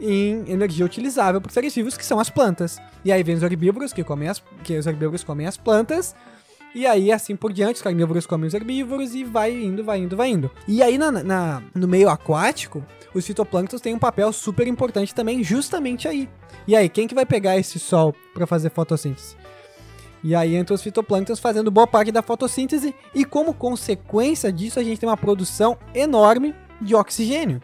[0.00, 2.78] em energia utilizável para seres vivos, que são as plantas.
[3.04, 6.14] E aí vem os herbívoros, que comem as, que os herbívoros comem as plantas,
[6.76, 10.16] e aí, assim por diante, os carnívoros comem os herbívoros e vai indo, vai indo,
[10.16, 10.50] vai indo.
[10.68, 15.42] E aí, na, na- no meio aquático, os fitoplânctons têm um papel super importante também,
[15.42, 16.28] justamente aí.
[16.66, 19.36] E aí, quem que vai pegar esse sol para fazer fotossíntese?
[20.22, 24.82] E aí entra os fitoplânctons fazendo boa parte da fotossíntese e como consequência disso a
[24.82, 27.62] gente tem uma produção enorme de oxigênio,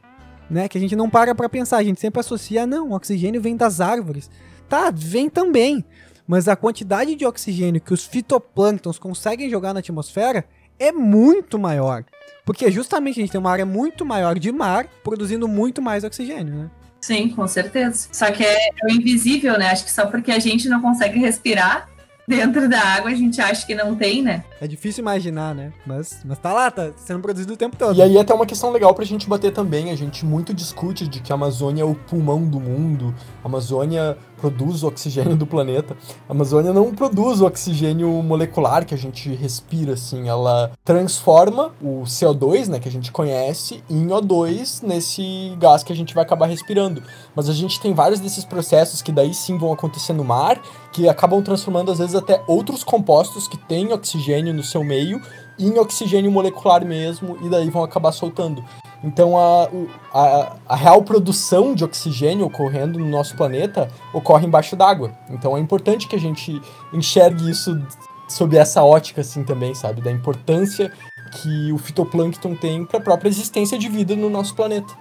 [0.48, 0.68] né?
[0.68, 3.56] Que a gente não para para pensar, a gente sempre associa, não, o oxigênio vem
[3.56, 4.30] das árvores.
[4.68, 5.84] Tá, vem também,
[6.26, 10.44] mas a quantidade de oxigênio que os fitoplânctons conseguem jogar na atmosfera
[10.78, 12.04] é muito maior.
[12.44, 16.54] Porque justamente a gente tem uma área muito maior de mar, produzindo muito mais oxigênio,
[16.54, 16.70] né?
[17.00, 18.08] Sim, com certeza.
[18.12, 19.70] Só que é, é o invisível, né?
[19.70, 21.88] Acho que só porque a gente não consegue respirar
[22.26, 24.44] dentro da água, a gente acha que não tem, né?
[24.60, 25.72] É difícil imaginar, né?
[25.84, 27.96] Mas, mas tá lá, tá sendo produzido o tempo todo.
[27.96, 31.20] E aí até uma questão legal pra gente bater também, a gente muito discute de
[31.20, 35.96] que a Amazônia é o pulmão do mundo, a Amazônia produz o oxigênio do planeta.
[36.28, 42.02] A Amazônia não produz o oxigênio molecular que a gente respira, assim, ela transforma o
[42.02, 46.46] CO2, né, que a gente conhece, em O2 nesse gás que a gente vai acabar
[46.46, 47.00] respirando.
[47.36, 50.60] Mas a gente tem vários desses processos que daí sim vão acontecer no mar,
[50.92, 55.22] que acabam transformando às vezes até outros compostos que têm oxigênio no seu meio
[55.58, 58.64] em oxigênio molecular mesmo, e daí vão acabar soltando.
[59.04, 59.68] Então a,
[60.12, 65.12] a, a real produção de oxigênio ocorrendo no nosso planeta ocorre embaixo d'água.
[65.28, 66.60] Então é importante que a gente
[66.92, 67.80] enxergue isso
[68.28, 70.00] sob essa ótica assim também, sabe?
[70.00, 70.92] Da importância
[71.32, 74.92] que o fitoplâncton tem para a própria existência de vida no nosso planeta.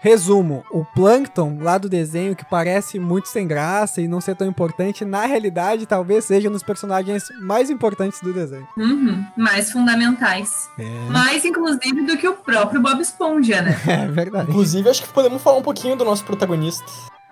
[0.00, 4.46] Resumo, o plâncton lá do desenho que parece muito sem graça e não ser tão
[4.46, 8.66] importante, na realidade talvez seja um dos personagens mais importantes do desenho.
[8.76, 10.70] Uhum, mais fundamentais.
[11.10, 13.76] Mais, inclusive, do que o próprio Bob Esponja, né?
[13.88, 14.48] É verdade.
[14.50, 16.84] Inclusive, acho que podemos falar um pouquinho do nosso protagonista.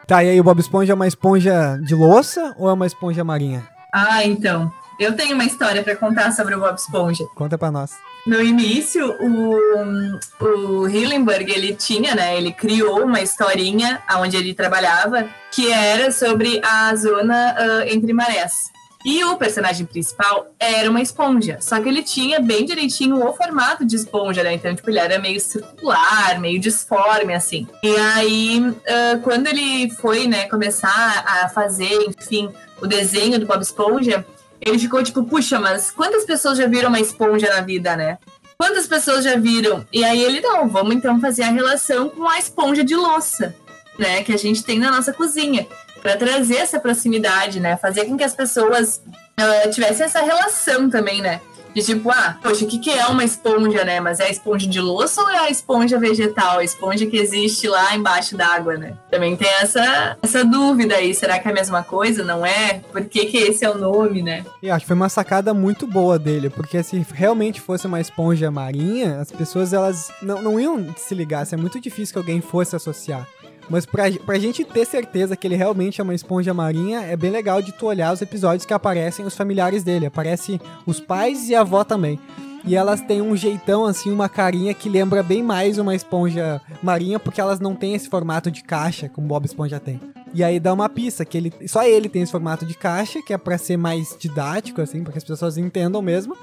[0.06, 3.22] Tá, e aí o Bob Esponja é uma esponja de louça ou é uma esponja
[3.22, 3.66] marinha?
[3.92, 4.72] Ah, então.
[4.98, 7.24] Eu tenho uma história pra contar sobre o Bob Esponja.
[7.36, 7.92] Conta pra nós.
[8.26, 12.36] No início, o, o Hillenburg, ele tinha, né?
[12.36, 18.74] Ele criou uma historinha onde ele trabalhava que era sobre a zona ah, entre marés.
[19.04, 23.84] E o personagem principal era uma esponja, só que ele tinha bem direitinho o formato
[23.86, 24.54] de esponja, né?
[24.54, 27.68] Então, tipo, ele era meio circular, meio disforme, assim.
[27.84, 32.52] E aí, ah, quando ele foi, né, começar a fazer, enfim,
[32.82, 34.26] o desenho do Bob Esponja,
[34.66, 38.18] ele ficou tipo, puxa, mas quantas pessoas já viram uma esponja na vida, né?
[38.58, 39.86] Quantas pessoas já viram?
[39.92, 43.54] E aí ele, não, vamos então fazer a relação com a esponja de louça,
[43.98, 44.24] né?
[44.24, 45.66] Que a gente tem na nossa cozinha.
[46.02, 47.76] Pra trazer essa proximidade, né?
[47.76, 49.02] Fazer com que as pessoas
[49.36, 51.40] ah, tivessem essa relação também, né?
[51.76, 54.00] De tipo, ah, poxa, o que, que é uma esponja, né?
[54.00, 56.60] Mas é a esponja de louça ou é a esponja vegetal?
[56.60, 58.94] A esponja que existe lá embaixo d'água, né?
[59.10, 61.14] Também tem essa, essa dúvida aí.
[61.14, 62.24] Será que é a mesma coisa?
[62.24, 62.80] Não é?
[62.90, 64.42] Por que, que esse é o nome, né?
[64.62, 68.50] E acho que foi uma sacada muito boa dele, porque se realmente fosse uma esponja
[68.50, 72.74] marinha, as pessoas elas não, não iam se ligar, é muito difícil que alguém fosse
[72.74, 73.28] associar.
[73.68, 77.30] Mas pra, pra gente ter certeza que ele realmente é uma esponja marinha, é bem
[77.30, 80.06] legal de tu olhar os episódios que aparecem os familiares dele.
[80.06, 82.18] Aparece os pais e a avó também.
[82.64, 87.18] E elas têm um jeitão, assim, uma carinha que lembra bem mais uma esponja marinha,
[87.18, 90.00] porque elas não têm esse formato de caixa, como Bob Esponja tem.
[90.34, 93.32] E aí dá uma pista, que ele só ele tem esse formato de caixa, que
[93.32, 96.36] é pra ser mais didático, assim, para que as pessoas entendam mesmo.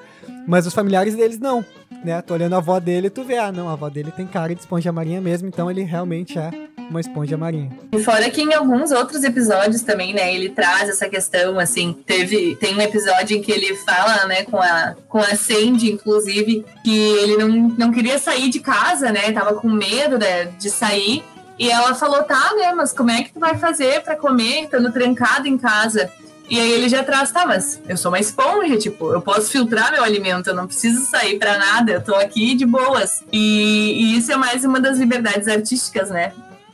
[0.48, 1.64] Mas os familiares deles não,
[2.04, 2.22] né?
[2.22, 4.62] Tu olhando a avó dele, tu vê, ah, não, a avó dele tem cara de
[4.62, 6.52] esponja marinha mesmo, então ele realmente é
[6.90, 7.72] uma esponja marinha.
[7.92, 12.56] E fora que em alguns outros episódios também, né, ele traz essa questão, assim, teve,
[12.58, 16.98] tem um episódio em que ele fala, né, com a, com a Sandy, inclusive, que
[16.98, 21.24] ele não, não queria sair de casa, né, tava com medo né, de sair,
[21.58, 24.92] e ela falou, tá, né, mas como é que tu vai fazer pra comer, estando
[24.92, 26.12] trancado em casa?
[26.50, 29.92] E aí ele já traz, tá, mas eu sou uma esponja, tipo, eu posso filtrar
[29.92, 33.24] meu alimento, eu não preciso sair pra nada, eu tô aqui de boas.
[33.32, 36.34] E, e isso é mais uma das liberdades artísticas, né?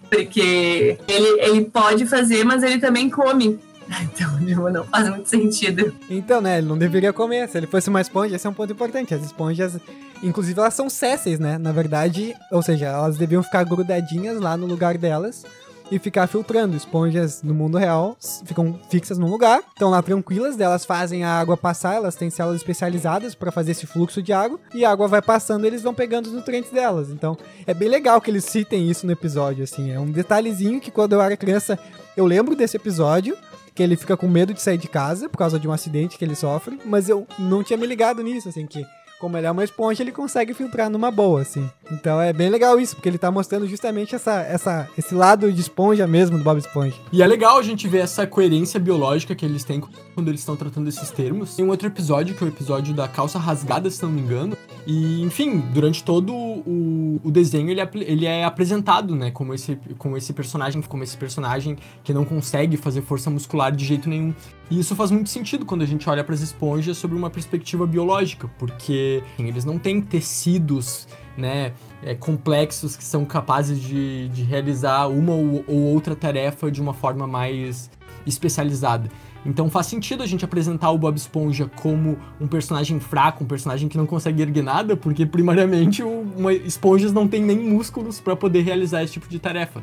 [0.10, 3.60] Porque ele, ele pode fazer, mas ele também come.
[4.02, 5.94] Então, tipo, não faz muito sentido.
[6.10, 7.48] Então, né, ele não deveria comer.
[7.50, 9.14] Se ele fosse uma esponja, esse é um ponto importante.
[9.14, 9.78] As esponjas,
[10.22, 11.58] inclusive, elas são césseis, né?
[11.58, 15.44] Na verdade, ou seja, elas deviam ficar grudadinhas lá no lugar delas
[15.92, 16.76] e ficar filtrando.
[16.76, 21.58] Esponjas no mundo real ficam fixas num lugar, estão lá tranquilas, elas fazem a água
[21.58, 25.22] passar, elas têm células especializadas para fazer esse fluxo de água, e a água vai
[25.22, 27.10] passando e eles vão pegando os nutrientes delas.
[27.10, 29.92] Então, é bem legal que eles citem isso no episódio, assim.
[29.92, 31.78] É um detalhezinho que quando eu era criança,
[32.16, 33.38] eu lembro desse episódio,
[33.74, 36.26] que ele fica com medo de sair de casa por causa de um acidente que
[36.26, 38.86] ele sofre, mas eu não tinha me ligado nisso, assim, que
[39.20, 41.70] como ele é uma esponja, ele consegue filtrar numa boa, assim.
[41.92, 45.62] Então é bem legal isso, porque ele tá mostrando justamente essa, essa, esse lado de
[45.62, 46.96] esponja mesmo do Bob Esponja.
[47.12, 49.82] E é legal a gente ver essa coerência biológica que eles têm
[50.14, 51.56] quando eles estão tratando esses termos.
[51.56, 54.58] Tem um outro episódio, que é o episódio da calça rasgada, se não me engano.
[54.88, 59.78] E, enfim, durante todo o, o desenho ele, apl- ele é apresentado, né, como esse,
[59.98, 64.34] como esse personagem, como esse personagem que não consegue fazer força muscular de jeito nenhum.
[64.72, 67.86] E isso faz muito sentido quando a gente olha para as esponjas sobre uma perspectiva
[67.86, 71.08] biológica, porque eles não têm tecidos,
[71.38, 76.82] né, é, complexos que são capazes de, de realizar uma ou, ou outra tarefa de
[76.82, 77.90] uma forma mais
[78.26, 79.10] especializada.
[79.46, 83.88] Então faz sentido a gente apresentar o Bob Esponja como um personagem fraco, um personagem
[83.88, 88.36] que não consegue erguer nada, porque primariamente o, uma, esponjas não tem nem músculos para
[88.36, 89.82] poder realizar esse tipo de tarefa.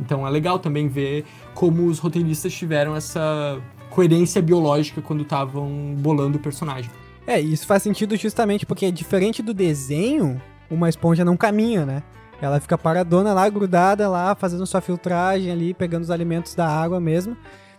[0.00, 1.24] Então é legal também ver
[1.54, 3.58] como os roteiristas tiveram essa
[3.90, 6.90] coerência biológica quando estavam bolando o personagem.
[7.28, 12.02] É, isso faz sentido justamente porque, diferente do desenho, uma esponja não caminha, né?
[12.40, 16.98] Ela fica paradona lá, grudada lá, fazendo sua filtragem ali, pegando os alimentos da água
[16.98, 17.36] mesmo.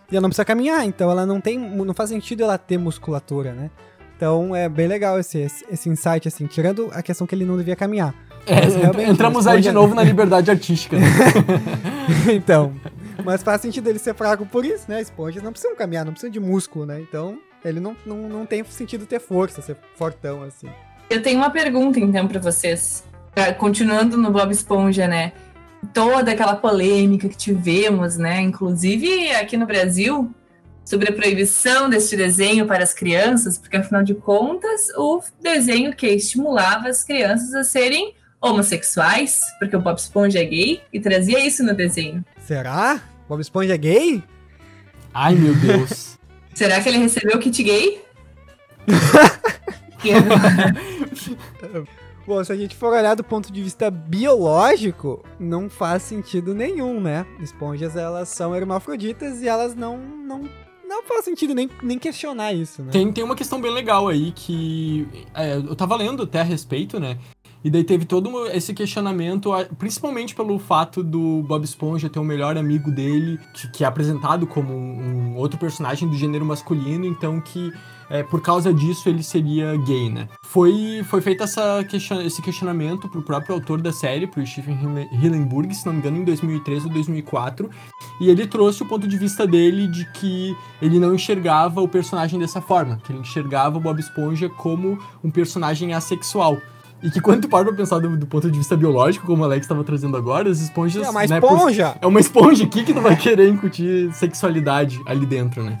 [0.08, 1.58] E ela não precisa caminhar, então ela não tem.
[1.58, 3.72] Não faz sentido ela ter musculatura, né?
[4.16, 7.74] Então é bem legal esse, esse insight, assim, tirando a questão que ele não devia
[7.74, 8.14] caminhar.
[8.46, 8.60] É,
[9.10, 10.96] entramos aí de novo na liberdade artística.
[10.96, 11.06] Né?
[12.32, 12.72] então.
[13.24, 15.00] Mas faz sentido ele ser fraco por isso, né?
[15.00, 17.00] Esponjas não precisam caminhar, não precisam de músculo, né?
[17.00, 20.68] Então, ele não, não, não tem sentido ter força, ser fortão, assim.
[21.08, 23.04] Eu tenho uma pergunta, então, pra vocês.
[23.58, 25.32] Continuando no Bob Esponja, né?
[25.94, 28.40] Toda aquela polêmica que tivemos, né?
[28.40, 30.30] Inclusive aqui no Brasil,
[30.84, 36.06] sobre a proibição deste desenho para as crianças, porque afinal de contas, o desenho que
[36.08, 41.62] estimulava as crianças a serem homossexuais, porque o Bob Esponja é gay, e trazia isso
[41.62, 42.24] no desenho.
[42.46, 43.00] Será?
[43.28, 44.22] Bob Esponja é gay?
[45.14, 46.18] Ai meu Deus.
[46.54, 48.02] Será que ele recebeu o kit gay?
[52.26, 57.00] Bom, se a gente for olhar do ponto de vista biológico, não faz sentido nenhum,
[57.00, 57.26] né?
[57.40, 60.48] Esponjas, elas são hermafroditas e elas não, não,
[60.86, 62.92] não faz sentido nem, nem questionar isso, né?
[62.92, 67.00] Tem, tem uma questão bem legal aí que é, eu tava lendo até a respeito,
[67.00, 67.18] né?
[67.62, 72.56] E daí teve todo esse questionamento, principalmente pelo fato do Bob Esponja ter o melhor
[72.56, 73.38] amigo dele,
[73.72, 77.70] que, é apresentado como um, um outro personagem do gênero masculino, então que
[78.08, 80.26] é, por causa disso ele seria gay, né?
[80.42, 85.08] Foi, foi feito essa question- esse questionamento pro próprio autor da série, pro Stephen Hille-
[85.12, 87.70] Hillenburg, se não me engano, em 2003 ou 2004,
[88.20, 92.40] e ele trouxe o ponto de vista dele de que ele não enxergava o personagem
[92.40, 96.58] dessa forma, que ele enxergava o Bob Esponja como um personagem assexual.
[97.02, 99.44] E que quando tu para pra pensar do, do ponto de vista biológico, como o
[99.44, 101.06] Alex estava trazendo agora, as esponjas.
[101.06, 101.96] É uma né, por- esponja!
[102.00, 105.78] é uma esponja aqui que não vai querer incutir sexualidade ali dentro, né?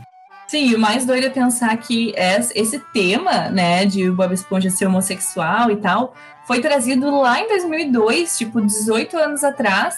[0.48, 4.32] Sim, e o mais doido é pensar que es- esse tema, né, de o Bob
[4.34, 6.14] Esponja ser homossexual e tal,
[6.46, 9.94] foi trazido lá em 2002, tipo, 18 anos atrás,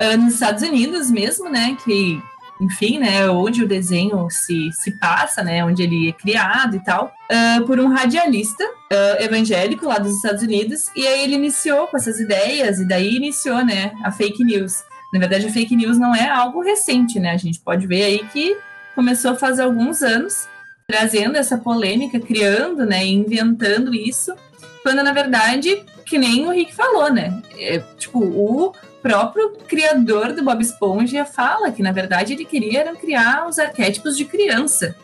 [0.00, 2.18] ah, nos Estados Unidos mesmo, né, que,
[2.60, 7.12] enfim, né, onde o desenho se, se passa, né, onde ele é criado e tal,
[7.30, 11.96] ah, por um radialista ah, evangélico lá dos Estados Unidos, e aí ele iniciou com
[11.96, 14.84] essas ideias, e daí iniciou, né, a fake news.
[15.12, 18.18] Na verdade, a fake news não é algo recente, né, a gente pode ver aí
[18.28, 18.56] que
[18.94, 20.46] começou faz alguns anos,
[20.86, 24.34] trazendo essa polêmica, criando, né, inventando isso,
[24.82, 30.44] quando na verdade, que nem o Rick falou, né, é, tipo, o próprio criador do
[30.44, 34.94] Bob Esponja fala que na verdade ele queria criar os arquétipos de criança,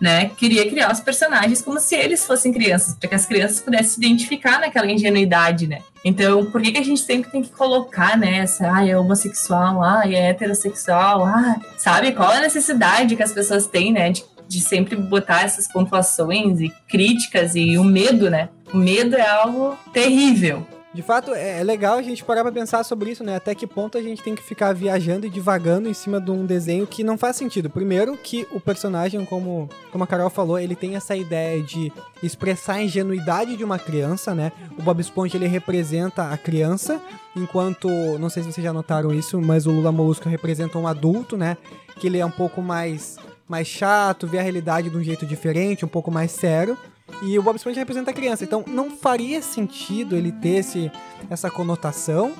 [0.00, 3.88] né, queria criar os personagens como se eles fossem crianças, para que as crianças pudessem
[3.88, 5.78] se identificar naquela ingenuidade, né.
[6.04, 10.02] Então, por que, que a gente sempre tem que colocar, né, ah, é homossexual, ah,
[10.04, 12.12] é heterossexual, ah, sabe?
[12.12, 16.72] Qual a necessidade que as pessoas têm, né, de, de sempre botar essas pontuações e
[16.88, 18.50] críticas e o medo, né?
[18.72, 20.66] O medo é algo terrível.
[20.96, 23.36] De fato, é é legal a gente parar pra pensar sobre isso, né?
[23.36, 26.46] Até que ponto a gente tem que ficar viajando e divagando em cima de um
[26.46, 27.68] desenho que não faz sentido.
[27.68, 31.92] Primeiro, que o personagem, como, como a Carol falou, ele tem essa ideia de
[32.22, 34.52] expressar a ingenuidade de uma criança, né?
[34.78, 36.98] O Bob Esponja, ele representa a criança,
[37.36, 37.88] enquanto,
[38.18, 41.58] não sei se vocês já notaram isso, mas o Lula Molusco representa um adulto, né?
[42.00, 45.84] Que ele é um pouco mais, mais chato, vê a realidade de um jeito diferente,
[45.84, 46.76] um pouco mais sério.
[47.22, 48.44] E o Bob Esponja representa a criança.
[48.44, 50.90] Então não faria sentido ele ter esse,
[51.30, 52.32] essa conotação,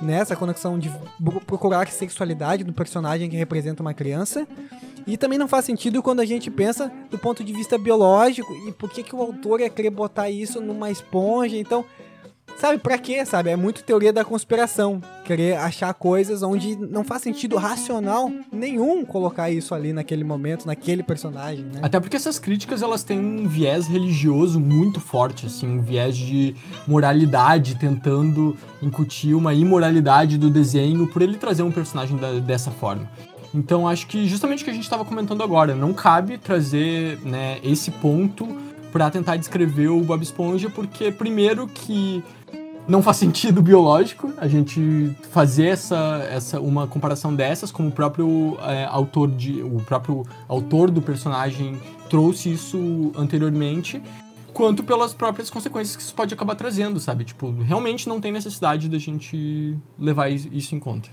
[0.00, 0.18] né?
[0.18, 0.90] Essa conexão de
[1.46, 4.46] procurar a sexualidade do personagem que representa uma criança.
[5.06, 8.72] E também não faz sentido quando a gente pensa do ponto de vista biológico e
[8.72, 11.56] por que, que o autor ia querer botar isso numa esponja.
[11.56, 11.84] Então,
[12.60, 13.50] sabe, pra quê, sabe?
[13.50, 15.00] É muito teoria da conspiração.
[15.24, 21.02] Querer achar coisas onde não faz sentido racional nenhum colocar isso ali naquele momento, naquele
[21.02, 21.80] personagem, né?
[21.82, 26.54] Até porque essas críticas elas têm um viés religioso muito forte, assim, um viés de
[26.86, 33.08] moralidade, tentando incutir uma imoralidade do desenho por ele trazer um personagem da- dessa forma.
[33.54, 37.58] Então acho que justamente o que a gente estava comentando agora, não cabe trazer né,
[37.64, 38.46] esse ponto
[38.92, 42.22] para tentar descrever o Bob Esponja, porque primeiro que
[42.88, 48.58] não faz sentido biológico a gente fazer essa, essa uma comparação dessas, como o próprio
[48.62, 54.02] é, autor de o próprio autor do personagem trouxe isso anteriormente,
[54.52, 57.24] quanto pelas próprias consequências que isso pode acabar trazendo, sabe?
[57.24, 61.08] Tipo, realmente não tem necessidade da gente levar isso em conta.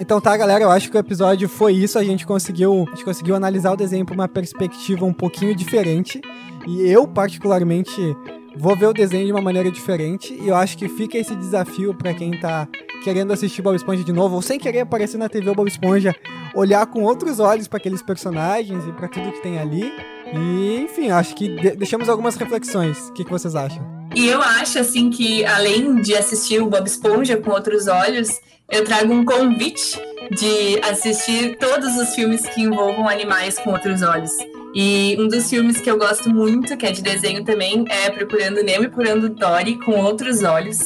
[0.00, 1.98] Então tá, galera, eu acho que o episódio foi isso.
[1.98, 6.22] A gente conseguiu, a gente conseguiu analisar o desenho por uma perspectiva um pouquinho diferente.
[6.66, 8.16] E eu, particularmente,
[8.56, 10.32] vou ver o desenho de uma maneira diferente.
[10.32, 12.66] E eu acho que fica esse desafio para quem tá
[13.04, 16.14] querendo assistir Bob Esponja de novo, ou sem querer aparecer na TV Bob Esponja,
[16.54, 19.92] olhar com outros olhos para aqueles personagens e para tudo que tem ali.
[20.32, 23.10] E, enfim, acho que de deixamos algumas reflexões.
[23.10, 23.86] O que, que vocês acham?
[24.14, 28.30] E eu acho, assim, que além de assistir o Bob Esponja com outros olhos,
[28.70, 30.00] eu trago um convite
[30.30, 34.30] de assistir todos os filmes que envolvam animais com outros olhos.
[34.74, 38.62] E um dos filmes que eu gosto muito, que é de desenho também, é Procurando
[38.62, 40.78] Nemo e Procurando Dory com outros olhos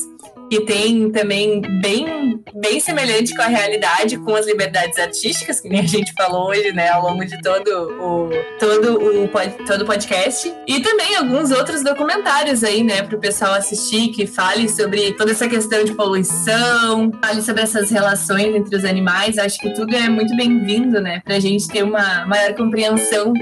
[0.51, 5.80] que tem também bem, bem semelhante com a realidade, com as liberdades artísticas, que nem
[5.80, 9.28] a gente falou hoje, né, ao longo de todo o, todo o,
[9.66, 10.53] todo podcast.
[10.66, 15.32] E também alguns outros documentários aí, né, para o pessoal assistir, que fale sobre toda
[15.32, 19.38] essa questão de poluição, fale sobre essas relações entre os animais.
[19.38, 23.32] Acho que tudo é muito bem-vindo, né, para a gente ter uma maior compreensão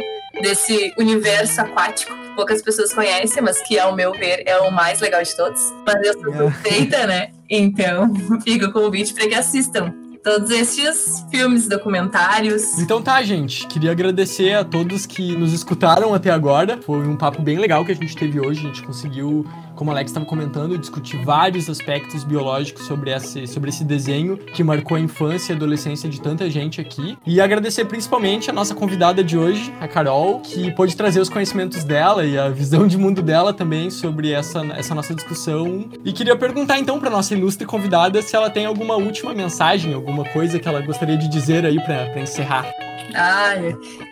[0.40, 5.22] desse universo aquático poucas pessoas conhecem, mas que, ao meu ver, é o mais legal
[5.22, 5.60] de todos.
[5.86, 7.30] Mas eu sou suspeita, né?
[7.48, 8.12] Então,
[8.42, 12.78] fica o convite para que assistam todos esses filmes, documentários.
[12.78, 13.66] Então tá, gente.
[13.66, 16.78] Queria agradecer a todos que nos escutaram até agora.
[16.82, 18.60] Foi um papo bem legal que a gente teve hoje.
[18.60, 19.44] A gente conseguiu
[19.74, 24.62] como o Alex estava comentando, discutir vários aspectos biológicos sobre esse, sobre esse desenho que
[24.62, 27.18] marcou a infância e adolescência de tanta gente aqui.
[27.26, 31.84] E agradecer principalmente a nossa convidada de hoje, a Carol, que pôde trazer os conhecimentos
[31.84, 35.88] dela e a visão de mundo dela também sobre essa, essa nossa discussão.
[36.04, 40.24] E queria perguntar então para nossa ilustre convidada se ela tem alguma última mensagem, alguma
[40.28, 42.70] coisa que ela gostaria de dizer aí para encerrar.
[43.14, 43.54] Ah,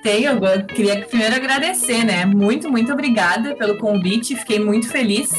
[0.03, 0.33] tenho.
[0.45, 2.25] Eu queria primeiro agradecer, né?
[2.25, 4.35] Muito, muito obrigada pelo convite.
[4.35, 5.31] Fiquei muito feliz,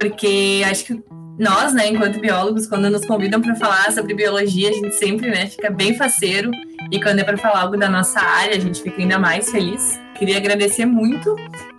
[0.00, 1.02] porque acho que
[1.38, 5.46] nós, né, enquanto biólogos, quando nos convidam para falar sobre biologia, a gente sempre, né,
[5.46, 6.50] fica bem faceiro.
[6.90, 10.00] E quando é para falar algo da nossa área, a gente fica ainda mais feliz.
[10.18, 11.36] Queria agradecer muito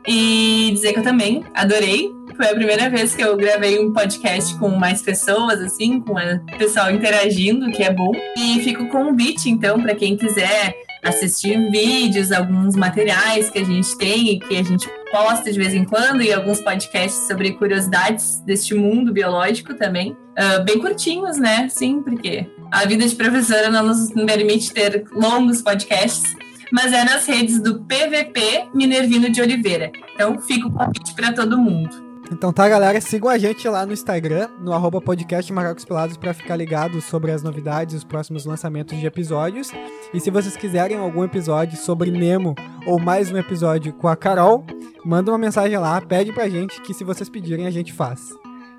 [0.08, 2.10] e dizer que eu também adorei.
[2.40, 6.58] Foi a primeira vez que eu gravei um podcast com mais pessoas, assim, com o
[6.58, 8.14] pessoal interagindo, que é bom.
[8.38, 10.74] E fica o convite, então, para quem quiser
[11.04, 15.74] assistir vídeos, alguns materiais que a gente tem e que a gente posta de vez
[15.74, 20.14] em quando, e alguns podcasts sobre curiosidades deste mundo biológico também.
[20.14, 21.68] Uh, bem curtinhos, né?
[21.68, 26.34] Sim, porque a vida de professora não nos permite ter longos podcasts,
[26.72, 29.92] mas é nas redes do PVP Minervino de Oliveira.
[30.14, 32.08] Então fica o convite para todo mundo.
[32.32, 36.34] Então tá, galera, sigam a gente lá no Instagram, no arroba podcast Macacos Pelados, pra
[36.34, 39.72] ficar ligado sobre as novidades, os próximos lançamentos de episódios.
[40.14, 42.54] E se vocês quiserem algum episódio sobre Nemo
[42.86, 44.64] ou mais um episódio com a Carol,
[45.04, 48.22] manda uma mensagem lá, pede pra gente, que se vocês pedirem a gente faz.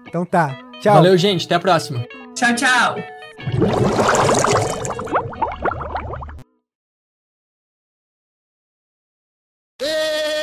[0.07, 0.95] Então tá, tchau.
[0.95, 2.07] Valeu, gente, até a próxima.
[2.35, 2.97] Tchau, tchau.
[9.83, 10.40] Hey!